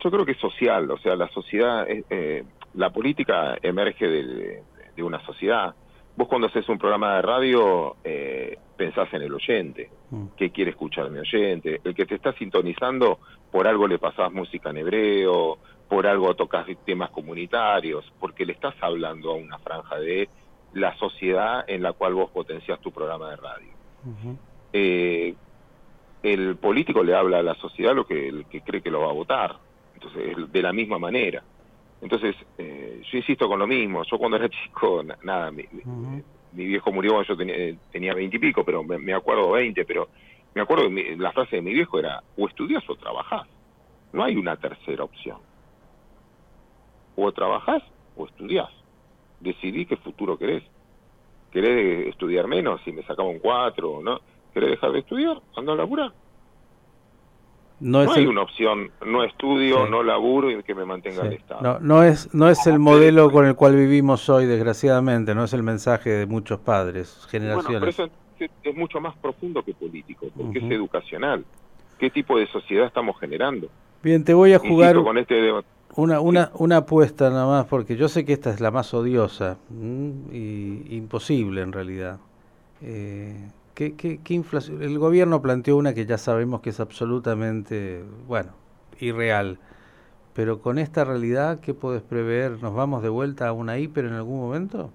Yo 0.00 0.10
creo 0.10 0.24
que 0.24 0.32
es 0.32 0.38
social, 0.38 0.90
o 0.90 0.98
sea, 0.98 1.14
la 1.14 1.28
sociedad, 1.28 1.86
eh, 1.88 2.44
la 2.74 2.90
política 2.90 3.56
emerge 3.62 4.08
de, 4.08 4.62
una 5.02 5.24
sociedad. 5.24 5.74
Vos 6.16 6.28
cuando 6.28 6.48
haces 6.48 6.68
un 6.68 6.78
programa 6.78 7.16
de 7.16 7.22
radio 7.22 7.96
eh, 8.04 8.58
pensás 8.76 9.08
en 9.14 9.22
el 9.22 9.32
oyente, 9.32 9.88
mm. 10.10 10.26
qué 10.36 10.50
quiere 10.50 10.72
escuchar 10.72 11.08
mi 11.10 11.20
oyente, 11.20 11.80
el 11.84 11.94
que 11.94 12.04
te 12.04 12.16
está 12.16 12.32
sintonizando, 12.34 13.18
por 13.50 13.66
algo 13.66 13.86
le 13.86 13.98
pasás 13.98 14.30
música 14.30 14.70
en 14.70 14.78
hebreo, 14.78 15.58
por 15.88 16.06
algo 16.06 16.34
tocas 16.34 16.66
temas 16.84 17.10
comunitarios, 17.10 18.04
porque 18.18 18.44
le 18.44 18.52
estás 18.52 18.74
hablando 18.80 19.30
a 19.30 19.36
una 19.36 19.58
franja 19.58 19.96
de 19.96 20.28
la 20.74 20.94
sociedad 20.98 21.64
en 21.66 21.82
la 21.82 21.92
cual 21.92 22.14
vos 22.14 22.30
potencias 22.30 22.78
tu 22.80 22.90
programa 22.92 23.30
de 23.30 23.36
radio. 23.36 23.70
Eh, 24.72 25.34
el 26.22 26.56
político 26.56 27.02
le 27.02 27.14
habla 27.14 27.38
a 27.38 27.42
la 27.42 27.54
sociedad 27.54 27.94
lo 27.94 28.06
que, 28.06 28.28
el 28.28 28.46
que 28.46 28.60
cree 28.60 28.82
que 28.82 28.90
lo 28.90 29.00
va 29.00 29.10
a 29.10 29.14
votar, 29.14 29.56
entonces 29.94 30.52
de 30.52 30.62
la 30.62 30.72
misma 30.72 30.98
manera. 30.98 31.42
Entonces, 32.02 32.34
eh, 32.58 33.02
yo 33.10 33.18
insisto 33.18 33.48
con 33.48 33.58
lo 33.58 33.66
mismo, 33.66 34.02
yo 34.04 34.18
cuando 34.18 34.36
era 34.36 34.48
chico, 34.50 35.02
nada, 35.22 35.50
mi, 35.50 35.64
viejo 36.52 36.92
murió 36.92 37.12
cuando 37.12 37.28
yo 37.28 37.36
tenía, 37.36 37.76
tenía 37.90 38.14
20 38.14 38.36
y 38.36 38.38
pico, 38.38 38.64
pero 38.64 38.82
me, 38.82 39.14
acuerdo 39.14 39.50
20, 39.52 39.84
pero 39.84 40.08
me 40.54 40.62
acuerdo 40.62 40.88
que 40.90 41.16
la 41.16 41.32
frase 41.32 41.56
de 41.56 41.62
mi 41.62 41.72
viejo 41.72 41.98
era, 41.98 42.22
o 42.36 42.48
estudias 42.48 42.88
o 42.88 42.96
trabajás, 42.96 43.46
no 44.12 44.24
hay 44.24 44.36
una 44.36 44.56
tercera 44.56 45.04
opción 45.04 45.38
o 47.16 47.32
trabajás 47.32 47.82
o 48.16 48.26
estudiás. 48.26 48.70
Decidí 49.40 49.86
qué 49.86 49.96
futuro 49.96 50.38
querés. 50.38 50.62
¿Querés 51.50 52.08
estudiar 52.08 52.46
menos 52.46 52.80
si 52.84 52.92
me 52.92 53.02
sacaba 53.02 53.28
un 53.28 53.38
4? 53.38 54.00
¿no? 54.02 54.20
¿Querés 54.52 54.70
dejar 54.70 54.92
de 54.92 54.98
estudiar? 55.00 55.40
Anda 55.56 55.72
a 55.72 55.76
laburar. 55.76 56.12
No, 57.80 58.02
es 58.02 58.10
hay 58.10 58.26
una 58.26 58.42
opción, 58.42 58.90
no 59.06 59.24
estudio, 59.24 59.88
no 59.88 60.02
laburo 60.02 60.50
y 60.50 60.62
que 60.62 60.74
me 60.74 60.84
mantenga 60.84 61.22
el 61.22 61.32
Estado. 61.32 61.62
No, 61.62 61.78
no 61.80 62.02
es, 62.02 62.32
no 62.34 62.50
es 62.50 62.66
el 62.66 62.78
modelo 62.78 63.30
con 63.30 63.46
el 63.46 63.56
cual 63.56 63.74
vivimos 63.74 64.28
hoy, 64.28 64.44
desgraciadamente, 64.44 65.34
no 65.34 65.44
es 65.44 65.54
el 65.54 65.62
mensaje 65.62 66.10
de 66.10 66.26
muchos 66.26 66.60
padres, 66.60 67.26
generaciones. 67.30 67.80
Bueno, 67.80 67.80
pero 67.80 67.90
eso 67.90 68.50
es, 68.62 68.76
mucho 68.76 69.00
más 69.00 69.16
profundo 69.16 69.62
que 69.62 69.72
político, 69.72 70.26
porque 70.36 70.58
es 70.58 70.70
educacional. 70.70 71.44
¿Qué 71.98 72.10
tipo 72.10 72.38
de 72.38 72.46
sociedad 72.48 72.86
estamos 72.86 73.18
generando? 73.18 73.68
Bien, 74.02 74.24
te 74.24 74.34
voy 74.34 74.52
a 74.52 74.58
jugar... 74.58 75.02
con 75.02 75.16
este 75.16 75.50
una, 75.96 76.20
una, 76.20 76.50
una 76.54 76.76
apuesta 76.78 77.30
nada 77.30 77.46
más, 77.46 77.66
porque 77.66 77.96
yo 77.96 78.08
sé 78.08 78.26
que 78.26 78.34
esta 78.34 78.50
es 78.50 78.60
la 78.60 78.70
más 78.70 78.92
odiosa 78.92 79.56
y 80.30 80.96
imposible 80.96 81.62
en 81.62 81.72
realidad. 81.72 82.18
Eh, 82.82 83.48
¿qué, 83.74 83.96
qué, 83.96 84.34
inflación? 84.34 84.82
El 84.82 84.98
gobierno 84.98 85.42
planteó 85.42 85.76
una 85.76 85.94
que 85.94 86.06
ya 86.06 86.18
sabemos 86.18 86.60
que 86.60 86.70
es 86.70 86.80
absolutamente, 86.80 88.04
bueno, 88.26 88.52
irreal. 88.98 89.58
Pero 90.34 90.60
con 90.60 90.78
esta 90.78 91.04
realidad, 91.04 91.60
¿qué 91.60 91.74
puedes 91.74 92.02
prever? 92.02 92.62
¿Nos 92.62 92.74
vamos 92.74 93.02
de 93.02 93.08
vuelta 93.08 93.48
a 93.48 93.52
una 93.52 93.78
hiper 93.78 94.04
en 94.04 94.12
algún 94.12 94.40
momento? 94.40 94.90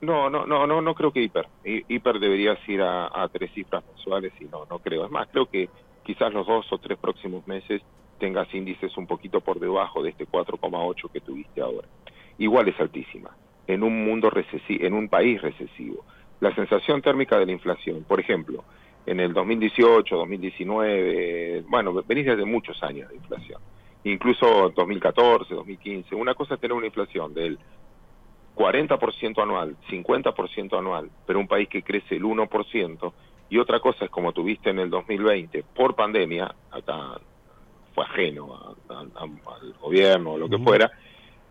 No, 0.00 0.30
no, 0.30 0.46
no, 0.46 0.66
no, 0.66 0.80
no 0.80 0.94
creo 0.94 1.12
que 1.12 1.22
hiper. 1.22 1.48
Hiper 1.64 2.20
deberías 2.20 2.58
ir 2.68 2.82
a, 2.82 3.06
a 3.06 3.28
tres 3.28 3.52
cifras 3.52 3.84
mensuales 3.86 4.32
y 4.40 4.44
no, 4.44 4.64
no 4.70 4.78
creo. 4.78 5.06
Es 5.06 5.10
más, 5.10 5.28
creo 5.28 5.46
que 5.46 5.68
quizás 6.04 6.32
los 6.32 6.46
dos 6.46 6.70
o 6.72 6.78
tres 6.78 6.98
próximos 6.98 7.46
meses 7.46 7.82
tengas 8.18 8.52
índices 8.54 8.96
un 8.96 9.06
poquito 9.06 9.40
por 9.40 9.58
debajo 9.58 10.02
de 10.02 10.10
este 10.10 10.26
4,8 10.26 11.10
que 11.10 11.20
tuviste 11.20 11.60
ahora. 11.60 11.88
Igual 12.38 12.68
es 12.68 12.78
altísima. 12.78 13.30
En 13.66 13.82
un 13.82 14.04
mundo 14.04 14.30
recesivo, 14.30 14.84
en 14.84 14.94
un 14.94 15.08
país 15.08 15.40
recesivo. 15.42 16.04
La 16.40 16.54
sensación 16.54 17.02
térmica 17.02 17.38
de 17.38 17.46
la 17.46 17.52
inflación, 17.52 18.04
por 18.04 18.20
ejemplo, 18.20 18.64
en 19.06 19.20
el 19.20 19.32
2018, 19.32 20.16
2019, 20.16 21.64
bueno, 21.68 22.02
venís 22.06 22.26
desde 22.26 22.44
muchos 22.44 22.82
años 22.82 23.08
de 23.08 23.16
inflación. 23.16 23.60
Incluso 24.04 24.72
2014, 24.76 25.54
2015. 25.54 26.14
Una 26.14 26.34
cosa 26.34 26.54
es 26.54 26.60
tener 26.60 26.76
una 26.76 26.86
inflación 26.86 27.34
del 27.34 27.58
40% 28.54 29.42
anual, 29.42 29.76
50% 29.90 30.78
anual, 30.78 31.10
pero 31.26 31.38
un 31.38 31.48
país 31.48 31.68
que 31.68 31.82
crece 31.82 32.16
el 32.16 32.24
1%, 32.24 33.12
y 33.50 33.58
otra 33.58 33.80
cosa 33.80 34.04
es 34.04 34.10
como 34.10 34.32
tuviste 34.32 34.70
en 34.70 34.78
el 34.78 34.90
2020 34.90 35.64
por 35.74 35.94
pandemia, 35.94 36.54
acá 36.70 37.18
ajeno 37.96 38.76
al 38.88 39.74
gobierno 39.80 40.32
o 40.32 40.38
lo 40.38 40.48
que 40.48 40.58
fuera, 40.58 40.90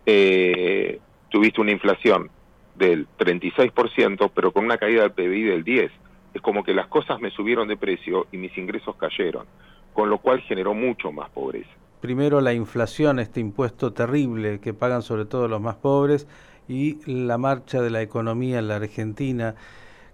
eh, 0.06 0.98
tuviste 1.28 1.60
una 1.60 1.72
inflación 1.72 2.30
del 2.78 3.06
36%, 3.18 4.30
pero 4.34 4.52
con 4.52 4.64
una 4.64 4.78
caída 4.78 5.02
del 5.02 5.12
PBI 5.12 5.42
del 5.42 5.64
10%. 5.64 5.90
Es 6.34 6.42
como 6.42 6.62
que 6.62 6.74
las 6.74 6.86
cosas 6.86 7.20
me 7.20 7.30
subieron 7.30 7.68
de 7.68 7.76
precio 7.76 8.26
y 8.30 8.36
mis 8.36 8.56
ingresos 8.56 8.96
cayeron, 8.96 9.46
con 9.94 10.10
lo 10.10 10.18
cual 10.18 10.40
generó 10.42 10.74
mucho 10.74 11.10
más 11.10 11.30
pobreza. 11.30 11.70
Primero 12.00 12.40
la 12.40 12.52
inflación, 12.52 13.18
este 13.18 13.40
impuesto 13.40 13.92
terrible 13.92 14.60
que 14.60 14.72
pagan 14.72 15.02
sobre 15.02 15.24
todo 15.24 15.48
los 15.48 15.60
más 15.60 15.76
pobres, 15.76 16.28
y 16.68 16.98
la 17.10 17.38
marcha 17.38 17.80
de 17.80 17.88
la 17.88 18.02
economía 18.02 18.58
en 18.58 18.68
la 18.68 18.76
Argentina 18.76 19.54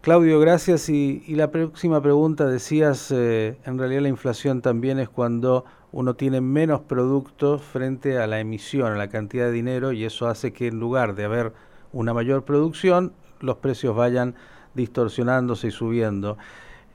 Claudio, 0.04 0.38
gracias. 0.38 0.90
Y, 0.90 1.22
la 1.28 1.50
próxima 1.50 2.02
pregunta, 2.02 2.46
decías, 2.46 3.10
eh, 3.10 3.56
en 3.64 3.78
realidad 3.78 4.02
la 4.02 4.10
inflación 4.10 4.60
también 4.60 4.98
es 4.98 5.08
cuando 5.08 5.64
uno 5.92 6.12
tiene 6.12 6.42
menos 6.42 6.82
productos 6.82 7.62
frente 7.62 8.18
a 8.18 8.26
la 8.26 8.38
emisión, 8.38 8.92
a 8.92 8.96
la 8.96 9.08
cantidad 9.08 9.46
de 9.46 9.52
dinero, 9.52 9.92
y 9.92 10.04
eso 10.04 10.26
hace 10.26 10.52
que 10.52 10.66
en 10.66 10.78
lugar 10.78 11.14
de 11.14 11.24
haber 11.24 11.52
una 11.94 12.12
mayor 12.12 12.44
producción, 12.44 13.12
los 13.40 13.56
precios 13.56 13.94
vayan 13.96 14.34
distorsionándose 14.74 15.68
y 15.68 15.70
subiendo. 15.70 16.36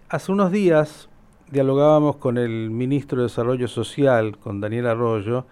Hace 0.10 0.32
unos 0.32 0.51
días 0.51 1.10
dialogábamos 1.50 2.18
con 2.18 2.38
el 2.38 2.70
ministro 2.70 3.20
de 3.20 3.24
Desarrollo 3.24 3.68
Social, 3.68 4.38
con 4.38 4.60
Daniel 4.60 4.88
Arroyo, 4.88 5.46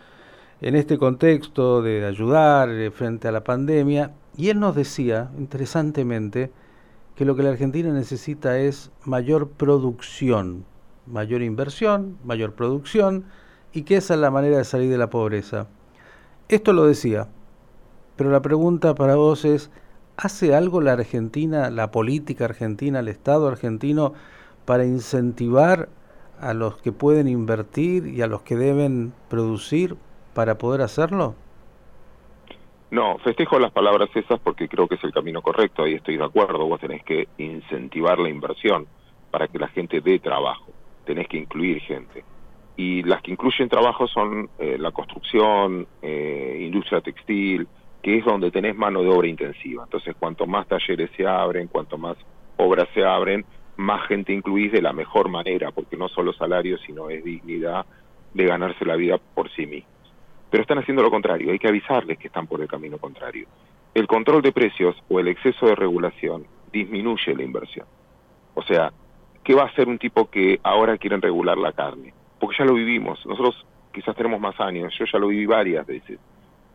en 0.60 0.76
este 0.76 0.98
contexto 0.98 1.82
de 1.82 2.06
ayudar 2.06 2.70
eh, 2.70 2.92
frente 2.92 3.28
a 3.28 3.32
la 3.32 3.44
pandemia, 3.44 4.12
y 4.36 4.50
él 4.50 4.60
nos 4.60 4.76
decía, 4.76 5.32
interesantemente, 5.38 6.52
que 7.16 7.26
lo 7.26 7.36
que 7.36 7.44
la 7.44 7.50
Argentina 7.50 7.92
necesita 7.92 8.60
es 8.60 8.92
mayor 9.06 9.50
producción, 9.50 10.66
mayor 11.08 11.42
inversión, 11.42 12.18
mayor 12.24 12.54
producción, 12.54 13.26
y 13.74 13.84
que 13.84 13.98
esa 13.98 14.16
es 14.16 14.20
la 14.20 14.30
manera 14.30 14.58
de 14.58 14.66
salir 14.66 14.90
de 14.90 14.98
la 14.98 15.10
pobreza. 15.10 15.68
Esto 16.50 16.74
lo 16.74 16.86
decía, 16.86 17.28
pero 18.18 18.32
la 18.32 18.42
pregunta 18.42 18.96
para 18.96 19.16
vos 19.16 19.46
es, 19.46 19.72
¿hace 20.18 20.56
algo 20.56 20.82
la 20.82 20.94
Argentina, 20.94 21.70
la 21.70 21.92
política 21.92 22.46
argentina, 22.46 23.00
el 23.00 23.08
Estado 23.08 23.48
argentino, 23.48 24.14
para 24.66 24.86
incentivar 24.86 25.88
a 26.42 26.54
los 26.54 26.78
que 26.78 26.92
pueden 26.92 27.28
invertir 27.28 28.08
y 28.08 28.22
a 28.22 28.28
los 28.28 28.42
que 28.42 28.56
deben 28.56 29.14
producir 29.30 29.96
para 30.34 30.58
poder 30.58 30.82
hacerlo? 30.82 31.36
No, 32.90 33.18
festejo 33.20 33.60
las 33.60 33.72
palabras 33.72 34.10
esas 34.16 34.40
porque 34.40 34.70
creo 34.70 34.88
que 34.88 34.96
es 34.96 35.04
el 35.04 35.12
camino 35.12 35.42
correcto, 35.42 35.84
ahí 35.84 35.96
estoy 35.96 36.18
de 36.18 36.24
acuerdo, 36.24 36.66
vos 36.66 36.80
tenés 36.80 37.04
que 37.04 37.28
incentivar 37.38 38.18
la 38.18 38.30
inversión 38.30 38.88
para 39.30 39.48
que 39.48 39.60
la 39.60 39.68
gente 39.68 40.00
dé 40.00 40.20
trabajo, 40.20 40.72
tenés 41.06 41.28
que 41.28 41.38
incluir 41.38 41.82
gente. 41.82 42.24
Y 42.78 43.04
las 43.04 43.22
que 43.22 43.32
incluyen 43.32 43.68
trabajo 43.68 44.08
son 44.08 44.50
eh, 44.60 44.78
la 44.80 44.92
construcción, 44.92 45.88
eh, 46.02 46.60
industria 46.62 47.02
textil, 47.02 47.68
que 48.08 48.20
es 48.20 48.24
donde 48.24 48.52
tenés 48.52 48.74
mano 48.74 49.02
de 49.02 49.10
obra 49.10 49.28
intensiva. 49.28 49.84
Entonces, 49.84 50.16
cuanto 50.18 50.48
más 50.48 50.66
talleres 50.66 51.10
se 51.18 51.28
abren, 51.28 51.68
cuanto 51.68 51.98
más 51.98 52.16
obras 52.56 52.88
se 52.94 53.04
abren, 53.04 53.44
más 53.76 54.08
gente 54.08 54.32
incluís 54.32 54.72
de 54.72 54.82
la 54.82 54.94
mejor 54.94 55.28
manera, 55.28 55.72
porque 55.72 55.98
no 55.98 56.08
solo 56.08 56.32
salario, 56.32 56.78
sino 56.78 57.10
es 57.10 57.22
dignidad 57.22 57.86
de 58.34 58.46
ganarse 58.46 58.86
la 58.86 58.96
vida 58.96 59.18
por 59.18 59.52
sí 59.52 59.66
mismos. 59.66 59.92
Pero 60.50 60.62
están 60.62 60.78
haciendo 60.78 61.04
lo 61.04 61.12
contrario, 61.12 61.52
hay 61.52 61.60
que 61.60 61.68
avisarles 61.68 62.18
que 62.18 62.28
están 62.28 62.48
por 62.48 62.62
el 62.62 62.70
camino 62.70 62.98
contrario. 62.98 63.46
El 63.94 64.08
control 64.08 64.42
de 64.42 64.54
precios 64.54 64.96
o 65.10 65.20
el 65.20 65.28
exceso 65.28 65.66
de 65.66 65.76
regulación 65.76 66.46
disminuye 66.72 67.36
la 67.36 67.44
inversión. 67.44 67.88
O 68.54 68.64
sea, 68.64 68.94
¿qué 69.44 69.54
va 69.54 69.64
a 69.64 69.68
hacer 69.68 69.90
un 69.90 70.00
tipo 70.00 70.30
que 70.30 70.62
ahora 70.64 70.98
quieren 70.98 71.22
regular 71.22 71.58
la 71.58 71.74
carne? 71.74 72.14
Porque 72.40 72.56
ya 72.58 72.64
lo 72.64 72.76
vivimos, 72.76 73.20
nosotros 73.26 73.66
quizás 73.94 74.16
tenemos 74.16 74.40
más 74.40 74.58
años, 74.62 74.94
yo 74.98 75.04
ya 75.12 75.20
lo 75.20 75.28
viví 75.28 75.46
varias 75.46 75.86
veces 75.86 76.20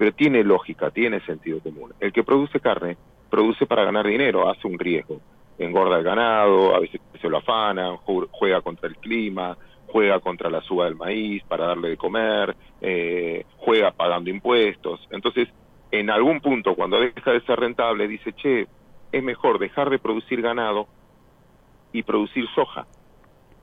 pero 0.03 0.15
tiene 0.15 0.43
lógica, 0.43 0.91
tiene 0.91 1.21
sentido 1.21 1.61
común. 1.61 1.95
El 2.01 2.13
que 2.13 2.25
produce 2.25 2.59
carne, 2.59 2.97
produce 3.31 3.67
para 3.67 3.85
ganar 3.85 4.05
dinero, 4.05 4.51
hace 4.51 4.67
un 4.67 4.77
riesgo. 4.77 5.21
Engorda 5.59 5.97
el 5.97 6.03
ganado, 6.03 6.75
a 6.75 6.81
veces 6.81 7.01
se 7.21 7.29
lo 7.29 7.37
afana, 7.37 7.97
juega 8.33 8.61
contra 8.63 8.89
el 8.89 8.97
clima, 8.97 9.57
juega 9.87 10.19
contra 10.19 10.51
la 10.51 10.61
suba 10.63 10.87
del 10.87 10.97
maíz 10.97 11.45
para 11.45 11.69
darle 11.69 11.91
de 11.91 11.97
comer, 11.97 12.57
eh, 12.81 13.47
juega 13.59 13.93
pagando 13.93 14.29
impuestos. 14.29 15.07
Entonces, 15.13 15.49
en 15.93 16.11
algún 16.11 16.41
punto, 16.41 16.75
cuando 16.75 16.99
deja 16.99 17.31
de 17.31 17.43
ser 17.43 17.61
rentable, 17.61 18.09
dice, 18.09 18.33
che, 18.33 18.67
es 19.13 19.23
mejor 19.23 19.61
dejar 19.61 19.89
de 19.89 20.01
producir 20.01 20.43
ganado 20.43 20.89
y 21.93 22.03
producir 22.03 22.45
soja. 22.57 22.89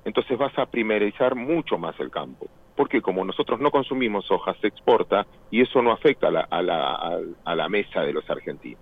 Entonces 0.06 0.38
vas 0.38 0.58
a 0.58 0.68
primerizar 0.68 1.36
mucho 1.36 1.78
más 1.78 2.00
el 2.00 2.10
campo 2.10 2.48
porque 2.80 3.02
como 3.02 3.26
nosotros 3.26 3.60
no 3.60 3.72
consumimos 3.72 4.26
soja, 4.26 4.54
se 4.62 4.68
exporta 4.68 5.28
y 5.52 5.60
eso 5.60 5.82
no 5.82 5.92
afecta 5.92 6.30
a 6.30 6.62
la, 6.62 7.68
mesa 7.68 8.04
de 8.04 8.14
los 8.14 8.30
argentinos. 8.30 8.82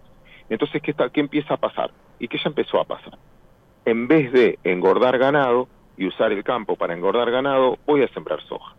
Entonces, 0.51 0.83
¿qué, 0.83 0.91
está, 0.91 1.09
¿qué 1.09 1.19
empieza 1.19 1.55
a 1.55 1.57
pasar? 1.57 1.89
Y 2.19 2.27
que 2.27 2.37
ya 2.37 2.43
empezó 2.45 2.79
a 2.79 2.85
pasar. 2.85 3.17
En 3.85 4.07
vez 4.07 4.31
de 4.31 4.59
engordar 4.63 5.17
ganado 5.17 5.67
y 5.97 6.05
usar 6.05 6.31
el 6.31 6.43
campo 6.43 6.75
para 6.75 6.93
engordar 6.93 7.31
ganado, 7.31 7.79
voy 7.87 8.03
a 8.03 8.07
sembrar 8.09 8.39
soja. 8.43 8.75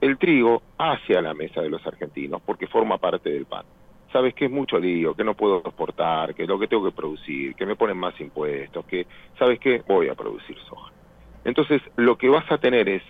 El 0.00 0.18
trigo 0.18 0.60
hacia 0.78 1.22
la 1.22 1.32
mesa 1.32 1.62
de 1.62 1.70
los 1.70 1.86
argentinos 1.86 2.42
porque 2.44 2.66
forma 2.66 2.98
parte 2.98 3.30
del 3.30 3.46
pan. 3.46 3.64
Sabes 4.12 4.34
que 4.34 4.46
es 4.46 4.50
mucho 4.50 4.80
lío, 4.80 5.14
que 5.14 5.22
no 5.22 5.34
puedo 5.34 5.58
exportar, 5.58 6.34
que 6.34 6.44
lo 6.44 6.58
que 6.58 6.66
tengo 6.66 6.86
que 6.86 6.96
producir, 6.96 7.54
que 7.54 7.66
me 7.66 7.76
ponen 7.76 7.98
más 7.98 8.20
impuestos, 8.20 8.84
que, 8.86 9.06
¿sabes 9.38 9.60
qué? 9.60 9.84
Voy 9.86 10.08
a 10.08 10.16
producir 10.16 10.58
soja. 10.68 10.90
Entonces, 11.44 11.80
lo 11.94 12.18
que 12.18 12.28
vas 12.28 12.50
a 12.50 12.58
tener 12.58 12.88
es 12.88 13.04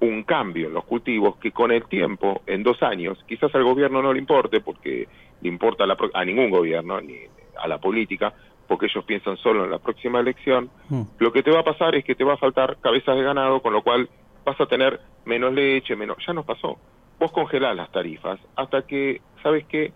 un 0.00 0.22
cambio 0.22 0.68
en 0.68 0.74
los 0.74 0.84
cultivos 0.84 1.36
que 1.36 1.52
con 1.52 1.70
el 1.70 1.84
tiempo, 1.84 2.42
en 2.46 2.62
dos 2.62 2.82
años, 2.82 3.22
quizás 3.26 3.54
al 3.54 3.64
gobierno 3.64 4.02
no 4.02 4.12
le 4.12 4.18
importe, 4.18 4.60
porque 4.60 5.06
le 5.40 5.48
importa 5.48 5.84
a, 6.14 6.24
ningún 6.24 6.50
gobierno, 6.50 7.00
ni 7.00 7.16
a 7.58 7.68
la 7.68 7.78
política, 7.78 8.32
porque 8.66 8.86
ellos 8.86 9.04
piensan 9.04 9.36
solo 9.36 9.64
en 9.64 9.70
la 9.70 9.78
próxima 9.78 10.20
elección, 10.20 10.70
mm. 10.88 11.02
lo 11.18 11.32
que 11.32 11.42
te 11.42 11.50
va 11.50 11.60
a 11.60 11.64
pasar 11.64 11.94
es 11.94 12.04
que 12.04 12.14
te 12.14 12.24
va 12.24 12.34
a 12.34 12.38
faltar 12.38 12.78
cabezas 12.80 13.16
de 13.16 13.22
ganado, 13.22 13.60
con 13.60 13.72
lo 13.72 13.82
cual 13.82 14.08
vas 14.44 14.58
a 14.60 14.66
tener 14.66 15.00
menos 15.24 15.52
leche, 15.52 15.96
menos... 15.96 16.16
Ya 16.26 16.32
nos 16.32 16.46
pasó. 16.46 16.78
Vos 17.18 17.32
congelás 17.32 17.76
las 17.76 17.92
tarifas 17.92 18.40
hasta 18.56 18.82
que, 18.82 19.20
¿sabes 19.42 19.66
qué? 19.66 19.92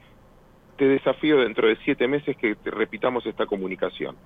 Te 0.76 0.86
desafío 0.86 1.38
dentro 1.38 1.68
de 1.68 1.76
siete 1.84 2.06
meses 2.08 2.36
que 2.36 2.56
repitamos 2.64 3.24
esta 3.24 3.46
comunicación. 3.46 4.16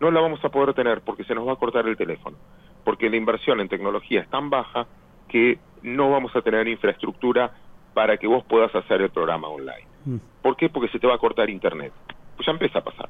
No 0.00 0.10
la 0.10 0.20
vamos 0.20 0.44
a 0.44 0.48
poder 0.48 0.74
tener 0.74 1.02
porque 1.02 1.24
se 1.24 1.34
nos 1.34 1.46
va 1.46 1.52
a 1.52 1.56
cortar 1.56 1.86
el 1.86 1.96
teléfono, 1.96 2.36
porque 2.84 3.10
la 3.10 3.16
inversión 3.16 3.60
en 3.60 3.68
tecnología 3.68 4.22
es 4.22 4.30
tan 4.30 4.50
baja 4.50 4.86
que 5.30 5.58
no 5.82 6.10
vamos 6.10 6.34
a 6.36 6.42
tener 6.42 6.68
infraestructura 6.68 7.52
para 7.94 8.16
que 8.16 8.26
vos 8.26 8.44
puedas 8.44 8.74
hacer 8.74 9.00
el 9.00 9.10
programa 9.10 9.48
online. 9.48 9.86
Mm. 10.04 10.16
¿Por 10.42 10.56
qué? 10.56 10.68
Porque 10.68 10.90
se 10.90 10.98
te 10.98 11.06
va 11.06 11.14
a 11.14 11.18
cortar 11.18 11.48
internet. 11.48 11.92
Pues 12.36 12.46
ya 12.46 12.52
empieza 12.52 12.80
a 12.80 12.84
pasar. 12.84 13.08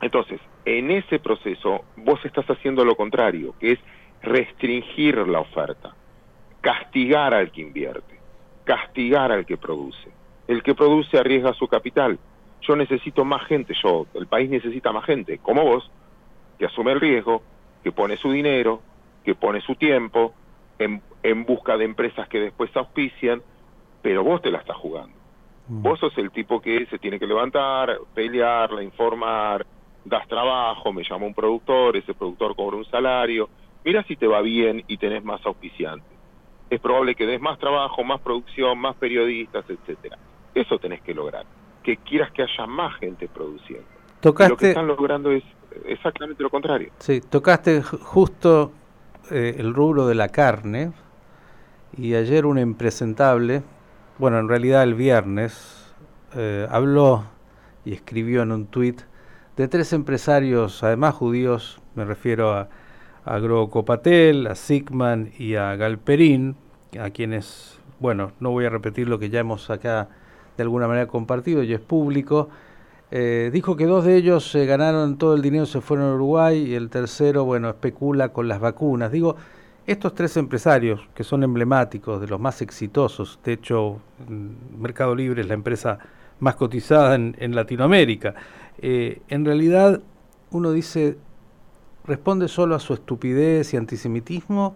Entonces, 0.00 0.40
en 0.64 0.90
ese 0.90 1.18
proceso 1.18 1.84
vos 1.96 2.22
estás 2.24 2.46
haciendo 2.46 2.84
lo 2.84 2.96
contrario, 2.96 3.54
que 3.58 3.72
es 3.72 3.78
restringir 4.22 5.16
la 5.28 5.40
oferta, 5.40 5.94
castigar 6.60 7.34
al 7.34 7.50
que 7.50 7.62
invierte, 7.62 8.18
castigar 8.64 9.32
al 9.32 9.46
que 9.46 9.56
produce. 9.56 10.10
El 10.46 10.62
que 10.62 10.74
produce 10.74 11.18
arriesga 11.18 11.54
su 11.54 11.68
capital. 11.68 12.18
Yo 12.60 12.76
necesito 12.76 13.24
más 13.24 13.46
gente, 13.46 13.74
yo, 13.82 14.06
el 14.14 14.26
país 14.26 14.50
necesita 14.50 14.92
más 14.92 15.04
gente, 15.04 15.38
como 15.38 15.64
vos, 15.64 15.90
que 16.58 16.66
asume 16.66 16.92
el 16.92 17.00
riesgo, 17.00 17.42
que 17.82 17.92
pone 17.92 18.16
su 18.16 18.30
dinero, 18.30 18.80
que 19.24 19.34
pone 19.34 19.60
su 19.60 19.74
tiempo, 19.74 20.34
en, 20.78 21.02
en 21.22 21.44
busca 21.44 21.76
de 21.76 21.84
empresas 21.84 22.28
que 22.28 22.40
después 22.40 22.74
auspician, 22.76 23.42
pero 24.02 24.22
vos 24.22 24.42
te 24.42 24.50
la 24.50 24.58
estás 24.58 24.76
jugando. 24.76 25.14
Mm. 25.68 25.82
Vos 25.82 25.98
sos 25.98 26.16
el 26.18 26.30
tipo 26.30 26.60
que 26.60 26.86
se 26.86 26.98
tiene 26.98 27.18
que 27.18 27.26
levantar, 27.26 27.98
pelearla, 28.14 28.82
informar, 28.82 29.66
das 30.04 30.28
trabajo, 30.28 30.92
me 30.92 31.02
llama 31.02 31.26
un 31.26 31.34
productor, 31.34 31.96
ese 31.96 32.14
productor 32.14 32.54
cobra 32.54 32.76
un 32.76 32.84
salario, 32.84 33.48
mira 33.84 34.02
si 34.04 34.16
te 34.16 34.26
va 34.26 34.42
bien 34.42 34.84
y 34.86 34.98
tenés 34.98 35.24
más 35.24 35.44
auspiciantes. 35.46 36.12
Es 36.70 36.80
probable 36.80 37.14
que 37.14 37.26
des 37.26 37.40
más 37.40 37.58
trabajo, 37.58 38.04
más 38.04 38.20
producción, 38.20 38.78
más 38.78 38.96
periodistas, 38.96 39.64
etcétera. 39.68 40.18
Eso 40.54 40.78
tenés 40.78 41.00
que 41.02 41.14
lograr, 41.14 41.46
que 41.82 41.96
quieras 41.98 42.30
que 42.32 42.42
haya 42.42 42.66
más 42.66 42.96
gente 42.96 43.28
produciendo. 43.28 43.86
Lo 44.22 44.34
que 44.34 44.68
están 44.68 44.86
logrando 44.86 45.30
es 45.30 45.44
exactamente 45.86 46.42
lo 46.42 46.50
contrario. 46.50 46.90
Sí, 46.98 47.20
tocaste 47.20 47.82
justo 47.82 48.72
eh, 49.30 49.56
el 49.58 49.74
rubro 49.74 50.06
de 50.06 50.14
la 50.14 50.28
carne 50.28 50.92
y 51.96 52.14
ayer 52.14 52.46
un 52.46 52.58
impresentable, 52.58 53.62
bueno, 54.18 54.38
en 54.38 54.48
realidad 54.48 54.82
el 54.82 54.94
viernes, 54.94 55.92
eh, 56.34 56.66
habló 56.70 57.24
y 57.84 57.92
escribió 57.92 58.42
en 58.42 58.52
un 58.52 58.66
tuit 58.66 59.02
de 59.56 59.68
tres 59.68 59.92
empresarios, 59.92 60.82
además 60.82 61.14
judíos, 61.14 61.80
me 61.94 62.04
refiero 62.04 62.52
a, 62.52 62.68
a 63.24 63.38
Grocopatel, 63.38 64.46
a 64.46 64.54
Sigman 64.54 65.30
y 65.38 65.54
a 65.54 65.76
Galperín, 65.76 66.56
a 67.00 67.10
quienes, 67.10 67.78
bueno, 68.00 68.32
no 68.40 68.50
voy 68.50 68.66
a 68.66 68.70
repetir 68.70 69.08
lo 69.08 69.18
que 69.18 69.30
ya 69.30 69.40
hemos 69.40 69.70
acá 69.70 70.08
de 70.56 70.62
alguna 70.62 70.86
manera 70.86 71.06
compartido 71.06 71.62
y 71.62 71.72
es 71.72 71.80
público, 71.80 72.48
eh, 73.16 73.50
dijo 73.52 73.76
que 73.76 73.86
dos 73.86 74.04
de 74.04 74.16
ellos 74.16 74.50
se 74.50 74.66
ganaron 74.66 75.18
todo 75.18 75.36
el 75.36 75.40
dinero, 75.40 75.66
se 75.66 75.80
fueron 75.80 76.10
a 76.10 76.14
Uruguay 76.16 76.64
y 76.64 76.74
el 76.74 76.90
tercero, 76.90 77.44
bueno, 77.44 77.68
especula 77.68 78.30
con 78.30 78.48
las 78.48 78.58
vacunas. 78.58 79.12
Digo, 79.12 79.36
estos 79.86 80.16
tres 80.16 80.36
empresarios 80.36 81.00
que 81.14 81.22
son 81.22 81.44
emblemáticos, 81.44 82.20
de 82.20 82.26
los 82.26 82.40
más 82.40 82.60
exitosos, 82.60 83.38
de 83.44 83.52
hecho, 83.52 84.00
Mercado 84.76 85.14
Libre 85.14 85.42
es 85.42 85.46
la 85.46 85.54
empresa 85.54 86.00
más 86.40 86.56
cotizada 86.56 87.14
en, 87.14 87.54
Latinoamérica, 87.54 88.34
eh, 88.78 89.22
en 89.28 89.44
realidad 89.44 90.00
uno 90.50 90.72
dice, 90.72 91.16
¿responde 92.04 92.48
solo 92.48 92.74
a 92.74 92.80
su 92.80 92.94
estupidez 92.94 93.74
y 93.74 93.76
antisemitismo 93.76 94.74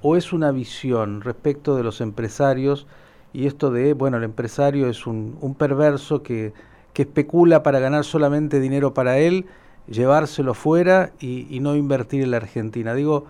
o 0.00 0.16
es 0.16 0.32
una 0.32 0.52
visión 0.52 1.22
respecto 1.22 1.74
de 1.74 1.82
los 1.82 2.00
empresarios 2.00 2.86
y 3.32 3.48
esto 3.48 3.72
de, 3.72 3.94
bueno, 3.94 4.18
el 4.18 4.22
empresario 4.22 4.88
es 4.88 5.08
un 5.08 5.56
perverso 5.58 6.22
que 6.22 6.52
que 7.00 7.04
especula 7.04 7.62
para 7.62 7.78
ganar 7.78 8.04
solamente 8.04 8.60
dinero 8.60 8.92
para 8.92 9.16
él 9.16 9.46
llevárselo 9.88 10.52
fuera 10.52 11.12
y, 11.18 11.58
no 11.60 11.74
invertir 11.74 12.22
en 12.22 12.32
la 12.32 12.36
Argentina. 12.36 12.92
Digo, 12.92 13.24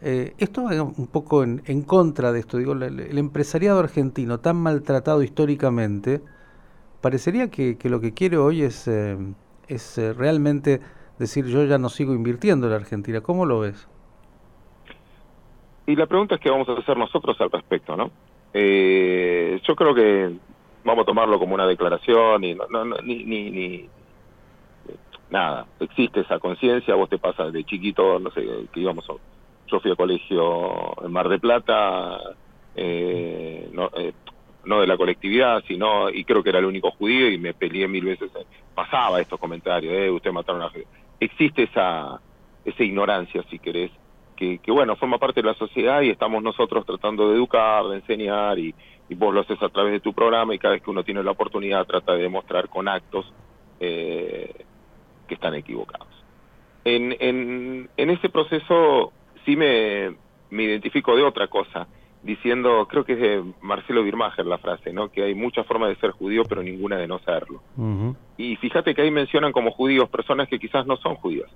eh, 0.00 0.34
esto 0.38 0.62
va 0.62 0.80
un 0.80 1.08
poco 1.08 1.42
en, 1.42 1.82
contra 1.82 2.30
de 2.30 2.38
esto. 2.38 2.56
Digo, 2.56 2.74
el, 2.74 3.18
empresariado 3.18 3.80
argentino, 3.80 4.38
tan 4.38 4.58
maltratado 4.58 5.24
históricamente, 5.24 6.20
parecería 7.00 7.50
que, 7.50 7.76
lo 7.82 8.00
que 8.00 8.14
quiere 8.14 8.36
hoy 8.36 8.62
es, 8.62 8.86
eh, 8.86 9.16
es 9.66 9.98
eh, 9.98 10.12
realmente 10.12 10.80
decir 11.18 11.46
yo 11.46 11.64
ya 11.64 11.78
no 11.78 11.88
sigo 11.88 12.14
invirtiendo 12.14 12.68
en 12.68 12.70
la 12.70 12.76
Argentina. 12.76 13.22
¿Cómo 13.22 13.44
lo 13.44 13.58
ves? 13.58 13.88
Y 15.88 15.96
la 15.96 16.06
pregunta 16.06 16.36
es 16.36 16.40
qué 16.40 16.48
vamos 16.48 16.68
a 16.68 16.74
hacer 16.74 16.96
nosotros 16.96 17.36
al 17.40 17.50
respecto, 17.50 17.96
¿no? 17.96 18.12
Yo 18.54 19.74
creo 19.74 19.94
que 19.94 20.38
vamos 20.86 21.02
a 21.02 21.06
tomarlo 21.06 21.38
como 21.38 21.54
una 21.54 21.66
declaración 21.66 22.44
y 22.44 22.54
no, 22.54 22.84
ni, 23.02 23.24
ni, 23.24 23.50
ni, 23.50 23.88
nada, 25.28 25.66
existe 25.80 26.20
esa 26.20 26.38
conciencia, 26.38 26.94
vos 26.94 27.10
te 27.10 27.18
pasas 27.18 27.52
de 27.52 27.64
chiquito, 27.64 28.18
no 28.20 28.30
sé, 28.30 28.46
que 28.72 28.80
íbamos, 28.80 29.04
yo 29.66 29.80
fui 29.80 29.90
a 29.90 29.96
colegio 29.96 31.04
en 31.04 31.12
Mar 31.12 31.28
de 31.28 31.40
Plata, 31.40 32.20
eh, 32.76 33.68
no, 33.72 33.90
eh, 33.96 34.12
no 34.64 34.80
de 34.80 34.86
la 34.86 34.96
colectividad, 34.96 35.62
sino, 35.66 36.08
y 36.08 36.24
creo 36.24 36.42
que 36.42 36.50
era 36.50 36.60
el 36.60 36.64
único 36.64 36.92
judío 36.92 37.28
y 37.30 37.38
me 37.38 37.52
peleé 37.52 37.88
mil 37.88 38.04
veces, 38.04 38.30
pasaba 38.74 39.20
estos 39.20 39.40
comentarios, 39.40 39.92
eh, 39.92 40.10
usted 40.10 40.32
mataron 40.32 40.62
a 40.62 40.70
Existe 41.18 41.64
esa, 41.64 42.20
esa 42.64 42.82
ignorancia, 42.84 43.42
si 43.50 43.58
querés, 43.58 43.90
que, 44.36 44.60
bueno, 44.68 44.96
forma 44.96 45.18
parte 45.18 45.40
de 45.40 45.48
la 45.48 45.54
sociedad 45.54 46.02
y 46.02 46.10
estamos 46.10 46.42
nosotros 46.42 46.84
tratando 46.84 47.28
de 47.28 47.36
educar, 47.36 47.84
de 47.86 47.96
enseñar 47.96 48.58
y, 48.58 48.74
vos 49.16 49.32
lo 49.32 49.40
haces 49.40 49.62
a 49.62 49.68
través 49.68 49.92
de 49.92 50.00
tu 50.00 50.12
programa 50.12 50.54
y 50.54 50.58
cada 50.58 50.74
vez 50.74 50.82
que 50.82 50.90
uno 50.90 51.04
tiene 51.04 51.22
la 51.22 51.30
oportunidad 51.30 51.86
trata 51.86 52.14
de 52.14 52.22
demostrar 52.22 52.68
con 52.68 52.88
actos 52.88 53.32
eh, 53.78 54.52
que 55.28 55.34
están 55.34 55.54
equivocados. 55.54 56.08
En, 56.84 57.16
en, 57.20 57.88
en 57.96 58.10
ese 58.10 58.28
proceso 58.28 59.12
sí 59.44 59.56
me, 59.56 60.16
me 60.50 60.64
identifico 60.64 61.16
de 61.16 61.22
otra 61.22 61.46
cosa, 61.46 61.86
diciendo, 62.22 62.88
creo 62.90 63.04
que 63.04 63.12
es 63.12 63.20
de 63.20 63.44
Marcelo 63.60 64.02
Birmacher 64.02 64.44
la 64.44 64.58
frase, 64.58 64.92
¿no? 64.92 65.08
que 65.08 65.22
hay 65.22 65.34
muchas 65.36 65.64
formas 65.66 65.90
de 65.90 65.96
ser 65.96 66.10
judío 66.10 66.42
pero 66.48 66.62
ninguna 66.62 66.96
de 66.96 67.06
no 67.06 67.20
serlo. 67.20 67.62
Y 68.36 68.56
fíjate 68.56 68.94
que 68.94 69.02
ahí 69.02 69.10
mencionan 69.12 69.52
como 69.52 69.70
judíos 69.70 70.08
personas 70.08 70.48
que 70.48 70.58
quizás 70.58 70.84
no 70.84 70.96
son 70.96 71.14
judíos, 71.14 71.48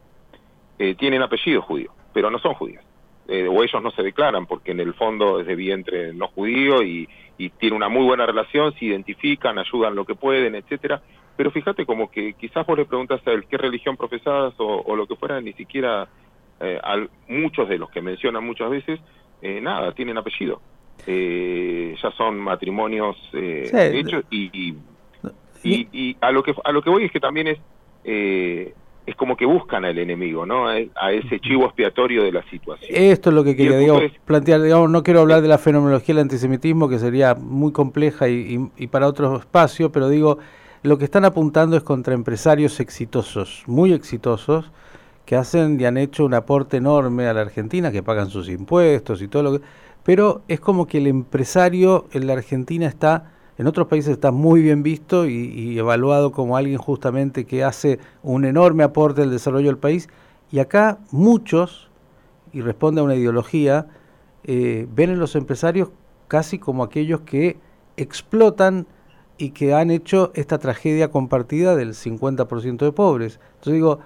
eh, 0.79 0.95
tienen 0.95 1.21
apellido 1.23 1.62
judío 1.62 1.93
pero 2.12 2.31
no 2.31 2.38
son 2.38 2.55
judíos. 2.55 2.85
Eh, 3.29 3.46
o 3.46 3.62
ellos 3.62 3.81
no 3.83 3.92
se 3.92 4.03
declaran 4.03 4.46
porque 4.46 4.73
en 4.73 4.81
el 4.81 4.92
fondo 4.94 5.40
es 5.40 5.46
de 5.46 5.55
vientre 5.55 6.12
no 6.12 6.29
judío 6.29 6.83
y, 6.83 7.09
y 7.38 7.49
tiene 7.51 7.77
una 7.77 7.88
muy 7.88 8.05
buena 8.05 8.27
relación, 8.27 8.75
se 8.75 8.85
identifican, 8.87 9.59
ayudan 9.59 9.94
lo 9.94 10.05
que 10.05 10.14
pueden, 10.14 10.55
etcétera. 10.55 11.01
Pero 11.40 11.51
fíjate 11.51 11.87
como 11.87 12.11
que 12.11 12.35
quizás 12.35 12.66
vos 12.66 12.77
le 12.77 12.85
preguntas 12.85 13.27
a 13.27 13.31
él 13.31 13.46
qué 13.49 13.57
religión 13.57 13.96
profesas 13.96 14.53
o, 14.59 14.94
lo 14.94 15.07
que 15.07 15.16
fuera, 15.16 15.40
ni 15.40 15.55
siquiera 15.55 16.07
eh, 16.61 16.79
a 16.83 16.96
muchos 17.29 17.66
de 17.66 17.79
los 17.79 17.88
que 17.90 18.03
mencionan 18.03 18.44
muchas 18.44 18.68
veces, 18.68 19.01
eh, 19.40 19.59
nada, 19.59 19.92
tienen 19.92 20.18
apellido. 20.18 20.61
Eh, 21.07 21.96
ya 22.03 22.11
son 22.11 22.38
matrimonios 22.40 23.16
hechos 23.33 24.25
y 24.31 24.75
y, 25.62 25.88
y, 25.92 26.16
a 26.20 26.31
lo 26.31 26.42
que 26.42 26.55
a 26.62 26.73
lo 26.73 26.83
que 26.83 26.90
voy 26.90 27.05
es 27.05 27.12
que 27.12 27.20
también 27.20 27.46
es 27.46 27.59
es 29.07 29.17
como 29.17 29.37
que 29.37 29.47
buscan 29.47 29.85
al 29.85 29.99
enemigo, 29.99 30.47
¿no? 30.47 30.69
A 30.69 31.13
ese 31.13 31.41
chivo 31.41 31.65
expiatorio 31.65 32.23
de 32.23 32.33
la 32.33 32.43
situación. 32.51 32.91
Esto 32.95 33.31
es 33.31 33.35
lo 33.35 33.43
que 33.43 33.57
quería 33.57 33.79
plantear, 34.25 34.63
digamos, 34.63 34.91
no 34.91 35.03
quiero 35.03 35.21
hablar 35.21 35.43
de 35.43 35.49
la 35.49 35.59
fenomenología 35.59 36.15
del 36.15 36.23
antisemitismo, 36.23 36.89
que 36.89 36.99
sería 36.99 37.35
muy 37.35 37.73
compleja 37.73 38.29
y, 38.29 38.71
y, 38.77 38.87
para 38.87 39.09
otro 39.09 39.37
espacio, 39.37 39.91
pero 39.91 40.09
digo, 40.09 40.39
lo 40.83 40.99
que 40.99 41.05
están 41.05 41.25
apuntando 41.25 41.77
es 41.77 41.83
contra 41.83 42.15
empresarios 42.15 42.79
exitosos, 42.81 43.65
muy 43.67 43.93
exitosos, 43.93 44.71
que 45.25 45.37
hacen 45.37 45.81
y 45.81 45.85
han 45.85 45.97
hecho 45.97 46.25
un 46.25 46.35
aporte 46.35 46.77
enorme 46.77 47.27
a 47.27 47.35
la 47.35 47.43
Argentina, 47.43 47.93
que 47.93 48.03
pagan 48.03 48.31
sus 48.31 48.49
impuestos 48.49 49.23
y 49.23 49.29
todo 49.29 49.43
lo 49.43 49.53
que... 49.53 49.65
Pero 50.03 50.43
es 50.49 50.61
como 50.61 50.87
que 50.87 50.99
el 50.99 51.07
empresario 51.07 52.07
en 52.13 52.27
la 52.27 52.33
Argentina 52.35 52.87
está 52.87 53.33
en 53.61 53.66
otros 53.66 53.88
países 53.88 54.12
está 54.12 54.31
muy 54.31 54.62
bien 54.62 54.83
visto 54.83 55.27
y, 55.27 55.79
evaluado 55.79 56.33
como 56.33 56.57
alguien 56.57 56.79
justamente 56.79 57.44
que 57.44 57.62
hace 57.62 57.99
un 58.23 58.46
enorme 58.46 58.85
aporte 58.85 59.20
al 59.20 59.31
desarrollo 59.31 59.66
del 59.66 59.77
país. 59.77 60.09
Y 60.51 60.61
acá 60.61 60.96
muchos, 61.11 61.90
y 62.55 62.62
responde 62.62 63.03
a 63.03 63.05
una 63.05 63.16
ideología, 63.16 63.87
eh, 64.44 64.88
ven 64.94 65.11
en 65.11 65.18
los 65.18 65.37
empresarios 65.37 65.90
casi 66.27 66.59
como 66.59 66.83
aquellos 66.83 67.20
que 67.20 67.59
explotan 67.99 68.87
y 69.37 69.51
que 69.51 69.75
han 69.75 69.90
hecho 69.90 70.33
esta 70.35 70.57
tragedia 70.57 71.11
compartida 71.11 71.77
del 71.77 71.92
50% 71.92 72.79
de 72.79 72.92
pobres. 72.92 73.40
Entonces 73.57 73.75
digo, 73.75 73.99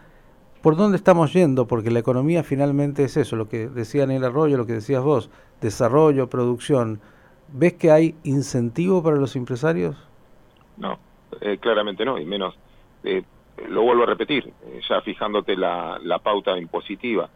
¿por 0.63 0.75
dónde 0.75 0.97
estamos 0.97 1.33
yendo? 1.33 1.69
Porque 1.69 1.93
la 1.93 2.01
economía 2.01 2.43
finalmente 2.43 3.05
es 3.05 3.17
eso, 3.17 3.37
lo 3.37 3.49
que 3.49 3.69
decía 3.69 4.03
el 4.03 4.25
Arroyo, 4.25 4.57
lo 4.57 4.67
que 4.67 4.73
decías 4.73 5.05
vos, 5.05 5.31
desarrollo, 5.61 6.29
producción, 6.29 6.99
¿Ves 7.57 7.75
que 7.75 7.93
hay 7.93 8.17
incentivo 8.25 9.01
para 9.01 9.15
los 9.15 9.37
empresarios? 9.37 9.97
No, 10.77 10.99
eh, 11.41 11.59
claramente 11.59 12.05
no, 12.05 12.19
y 12.19 12.25
menos, 12.25 12.59
eh, 13.05 13.23
lo 13.69 13.83
vuelvo 13.83 14.03
a 14.03 14.07
repetir, 14.07 14.53
eh, 14.65 14.81
ya 14.89 15.01
fijándote 15.03 15.57
la, 15.57 16.01
la 16.03 16.19
pauta 16.19 16.59
impositiva. 16.59 17.31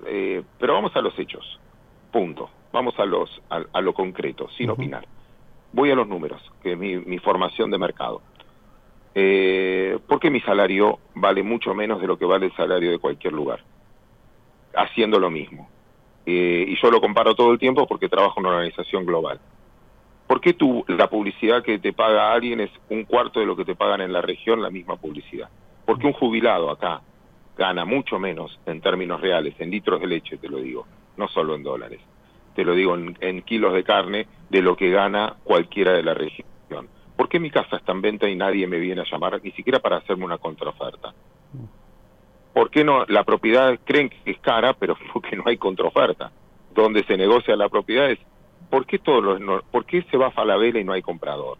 pero 0.00 0.72
vamos 0.72 0.94
a 0.94 1.00
los 1.00 1.18
hechos, 1.18 1.58
punto. 2.12 2.48
Vamos 2.72 2.94
a, 3.00 3.04
los, 3.04 3.42
a, 3.48 3.80
lo 3.80 3.92
concreto, 3.92 4.48
sin 4.50 4.70
opinar. 4.70 5.04
Voy 5.72 5.90
a 5.90 5.96
los 5.96 6.06
números, 6.06 6.40
que 6.62 6.72
es 6.72 6.78
mi, 6.78 6.98
mi 6.98 7.18
formación 7.18 7.68
de 7.72 7.78
mercado. 7.78 8.22
¿Por 9.14 10.20
qué 10.20 10.30
mi 10.30 10.40
salario 10.42 11.00
vale 11.14 11.42
mucho 11.42 11.74
menos 11.74 12.00
de 12.00 12.06
lo 12.06 12.16
que 12.16 12.24
vale 12.24 12.46
el 12.46 12.54
salario 12.54 12.92
de 12.92 13.00
cualquier 13.00 13.32
lugar? 13.32 13.64
Haciendo 14.76 15.18
lo 15.18 15.30
mismo. 15.30 15.68
y 16.24 16.76
yo 16.80 16.90
lo 16.90 17.00
comparo 17.00 17.34
todo 17.34 17.50
el 17.50 17.58
tiempo 17.58 17.84
porque 17.88 18.08
trabajo 18.08 18.38
en 18.38 18.46
una 18.46 18.56
organización 18.58 19.04
global. 19.04 19.40
¿Por 20.26 20.40
qué 20.40 20.54
tú, 20.54 20.84
la 20.88 21.08
publicidad 21.08 21.62
que 21.62 21.78
te 21.78 21.92
paga 21.92 22.32
alguien 22.32 22.60
es 22.60 22.70
un 22.90 23.04
cuarto 23.04 23.38
de 23.38 23.46
lo 23.46 23.54
que 23.56 23.64
te 23.64 23.76
pagan 23.76 24.00
en 24.00 24.12
la 24.12 24.20
región 24.20 24.60
la 24.60 24.70
misma 24.70 24.96
publicidad? 24.96 25.48
Porque 25.84 26.06
un 26.06 26.12
jubilado 26.12 26.70
acá 26.70 27.00
gana 27.56 27.84
mucho 27.84 28.18
menos 28.18 28.58
en 28.66 28.80
términos 28.80 29.20
reales, 29.20 29.54
en 29.60 29.70
litros 29.70 30.00
de 30.00 30.08
leche, 30.08 30.36
te 30.36 30.48
lo 30.48 30.58
digo, 30.58 30.86
no 31.16 31.28
solo 31.28 31.54
en 31.54 31.62
dólares, 31.62 32.00
te 32.54 32.64
lo 32.64 32.74
digo 32.74 32.96
en, 32.96 33.42
kilos 33.42 33.72
de 33.72 33.84
carne, 33.84 34.26
de 34.50 34.62
lo 34.62 34.76
que 34.76 34.90
gana 34.90 35.36
cualquiera 35.44 35.92
de 35.92 36.02
la 36.02 36.14
región. 36.14 36.46
¿Por 37.16 37.28
qué 37.28 37.38
mi 37.38 37.50
casa 37.50 37.76
está 37.76 37.92
en 37.92 38.02
venta 38.02 38.28
y 38.28 38.34
nadie 38.34 38.66
me 38.66 38.78
viene 38.78 39.02
a 39.02 39.10
llamar, 39.10 39.40
ni 39.42 39.52
siquiera 39.52 39.78
para 39.78 39.98
hacerme 39.98 40.24
una 40.24 40.38
contraoferta? 40.38 41.14
¿Por 42.52 42.70
qué 42.70 42.84
no? 42.84 43.04
La 43.06 43.24
propiedad 43.24 43.78
creen 43.84 44.08
que 44.08 44.30
es 44.30 44.38
cara, 44.40 44.74
pero 44.74 44.96
porque 45.12 45.36
no 45.36 45.44
hay 45.46 45.56
contraoferta. 45.56 46.32
Donde 46.74 47.04
se 47.04 47.16
negocia 47.16 47.56
la 47.56 47.68
propiedad 47.68 48.10
es 48.10 48.18
¿por 48.70 48.86
qué, 48.86 48.98
todos 48.98 49.40
los, 49.40 49.62
¿por 49.64 49.84
qué 49.84 50.02
se 50.10 50.16
va 50.16 50.30
Falabella 50.30 50.80
y 50.80 50.84
no 50.84 50.92
hay 50.92 51.02
comprador? 51.02 51.58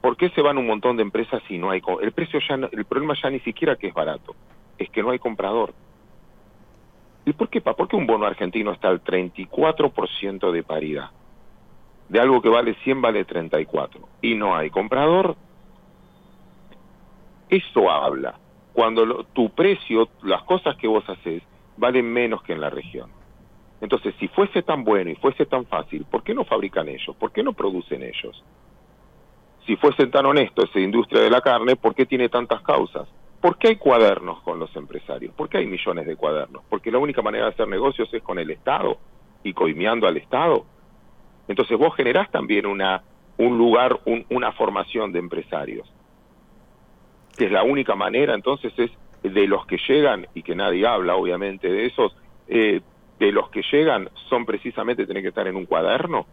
¿Por 0.00 0.16
qué 0.16 0.30
se 0.30 0.40
van 0.40 0.58
un 0.58 0.66
montón 0.66 0.96
de 0.96 1.02
empresas 1.02 1.42
y 1.48 1.58
no 1.58 1.70
hay 1.70 1.82
el 2.00 2.12
precio 2.12 2.40
ya 2.48 2.54
el 2.54 2.84
problema 2.86 3.14
ya 3.22 3.30
ni 3.30 3.40
siquiera 3.40 3.76
que 3.76 3.88
es 3.88 3.94
barato, 3.94 4.34
es 4.78 4.88
que 4.90 5.02
no 5.02 5.10
hay 5.10 5.18
comprador. 5.18 5.74
¿Y 7.26 7.32
por 7.34 7.50
qué? 7.50 7.60
¿Por 7.60 7.86
qué 7.86 7.96
un 7.96 8.06
bono 8.06 8.24
argentino 8.24 8.72
está 8.72 8.88
al 8.88 9.04
34% 9.04 10.50
de 10.52 10.62
paridad? 10.62 11.10
De 12.08 12.18
algo 12.18 12.40
que 12.40 12.48
vale 12.48 12.74
100 12.82 13.02
vale 13.02 13.24
34 13.24 14.08
y 14.22 14.34
no 14.34 14.56
hay 14.56 14.70
comprador. 14.70 15.36
Eso 17.50 17.90
habla 17.90 18.36
cuando 18.72 19.24
tu 19.24 19.50
precio, 19.50 20.08
las 20.22 20.42
cosas 20.44 20.76
que 20.76 20.88
vos 20.88 21.06
haces 21.08 21.42
valen 21.76 22.10
menos 22.10 22.42
que 22.42 22.52
en 22.52 22.60
la 22.60 22.70
región. 22.70 23.10
Entonces, 23.80 24.14
si 24.18 24.28
fuese 24.28 24.62
tan 24.62 24.84
bueno 24.84 25.10
y 25.10 25.14
fuese 25.14 25.46
tan 25.46 25.64
fácil, 25.66 26.04
¿por 26.04 26.22
qué 26.22 26.34
no 26.34 26.44
fabrican 26.44 26.88
ellos? 26.88 27.16
¿Por 27.16 27.32
qué 27.32 27.42
no 27.42 27.52
producen 27.52 28.02
ellos? 28.02 28.42
Si 29.66 29.76
fuesen 29.76 30.10
tan 30.10 30.26
honestos 30.26 30.68
esa 30.68 30.80
industria 30.80 31.22
de 31.22 31.30
la 31.30 31.40
carne, 31.40 31.76
¿por 31.76 31.94
qué 31.94 32.04
tiene 32.04 32.28
tantas 32.28 32.60
causas? 32.62 33.08
¿Por 33.40 33.56
qué 33.56 33.68
hay 33.68 33.76
cuadernos 33.76 34.42
con 34.42 34.58
los 34.58 34.74
empresarios? 34.76 35.32
¿Por 35.34 35.48
qué 35.48 35.58
hay 35.58 35.66
millones 35.66 36.06
de 36.06 36.16
cuadernos? 36.16 36.62
Porque 36.68 36.90
la 36.90 36.98
única 36.98 37.22
manera 37.22 37.46
de 37.46 37.52
hacer 37.52 37.68
negocios 37.68 38.12
es 38.12 38.22
con 38.22 38.38
el 38.38 38.50
Estado 38.50 38.98
y 39.42 39.54
coimeando 39.54 40.06
al 40.06 40.18
Estado. 40.18 40.66
Entonces 41.48 41.78
vos 41.78 41.94
generás 41.96 42.30
también 42.30 42.66
una, 42.66 43.02
un 43.38 43.56
lugar, 43.56 44.00
una 44.28 44.52
formación 44.52 45.12
de 45.12 45.20
empresarios. 45.20 45.90
Que 47.36 47.46
es 47.46 47.52
la 47.52 47.62
única 47.62 47.94
manera, 47.94 48.34
entonces, 48.34 48.74
es 48.78 48.90
de 49.22 49.46
los 49.46 49.64
que 49.66 49.78
llegan, 49.88 50.26
y 50.34 50.42
que 50.42 50.54
nadie 50.54 50.86
habla, 50.86 51.16
obviamente, 51.16 51.68
de 51.68 51.86
esos, 51.86 52.14
eh, 52.48 52.82
de 53.20 53.30
los 53.30 53.50
que 53.50 53.62
llegan 53.70 54.08
son 54.28 54.44
precisamente 54.46 55.06
tener 55.06 55.22
que 55.22 55.28
estar 55.28 55.46
en 55.46 55.54
un 55.54 55.66
cuaderno? 55.66 56.26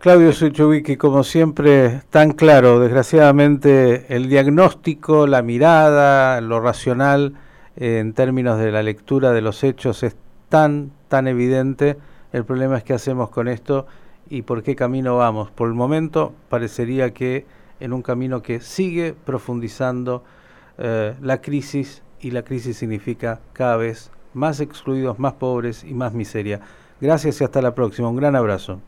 Claudio 0.00 0.32
Suchovicki, 0.32 0.96
como 0.96 1.24
siempre, 1.24 2.02
tan 2.10 2.32
claro, 2.32 2.78
desgraciadamente 2.78 4.14
el 4.14 4.28
diagnóstico, 4.28 5.26
la 5.26 5.42
mirada, 5.42 6.40
lo 6.40 6.60
racional 6.60 7.34
eh, 7.76 7.98
en 7.98 8.12
términos 8.12 8.58
de 8.58 8.70
la 8.70 8.82
lectura 8.82 9.32
de 9.32 9.40
los 9.40 9.64
hechos 9.64 10.02
es 10.02 10.16
tan, 10.48 10.92
tan 11.08 11.26
evidente. 11.26 11.96
El 12.32 12.44
problema 12.44 12.76
es 12.76 12.84
qué 12.84 12.92
hacemos 12.92 13.30
con 13.30 13.48
esto 13.48 13.86
y 14.28 14.42
por 14.42 14.62
qué 14.62 14.76
camino 14.76 15.16
vamos. 15.16 15.50
Por 15.50 15.68
el 15.68 15.74
momento 15.74 16.32
parecería 16.48 17.12
que 17.12 17.46
en 17.80 17.92
un 17.92 18.02
camino 18.02 18.42
que 18.42 18.60
sigue 18.60 19.14
profundizando 19.24 20.24
eh, 20.78 21.14
la 21.20 21.40
crisis 21.40 22.02
y 22.20 22.30
la 22.30 22.42
crisis 22.42 22.76
significa 22.76 23.40
cada 23.52 23.76
vez 23.76 24.12
más 24.34 24.60
excluidos, 24.60 25.18
más 25.18 25.34
pobres 25.34 25.84
y 25.84 25.94
más 25.94 26.12
miseria. 26.14 26.60
Gracias 27.00 27.40
y 27.40 27.44
hasta 27.44 27.62
la 27.62 27.74
próxima. 27.74 28.08
Un 28.08 28.16
gran 28.16 28.36
abrazo. 28.36 28.80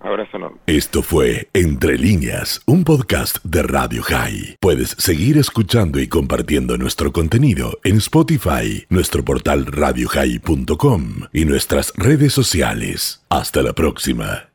Abrazo 0.00 0.36
enorme. 0.36 0.58
Esto 0.66 1.02
fue 1.02 1.48
Entre 1.54 1.96
líneas, 1.96 2.60
un 2.66 2.84
podcast 2.84 3.38
de 3.42 3.62
Radio 3.62 4.02
High. 4.02 4.58
Puedes 4.60 4.90
seguir 4.90 5.38
escuchando 5.38 5.98
y 5.98 6.08
compartiendo 6.08 6.76
nuestro 6.76 7.10
contenido 7.10 7.78
en 7.84 7.96
Spotify, 7.96 8.84
nuestro 8.90 9.24
portal 9.24 9.64
radiohigh.com 9.64 11.04
y 11.32 11.46
nuestras 11.46 11.94
redes 11.96 12.34
sociales. 12.34 13.24
Hasta 13.30 13.62
la 13.62 13.72
próxima. 13.72 14.50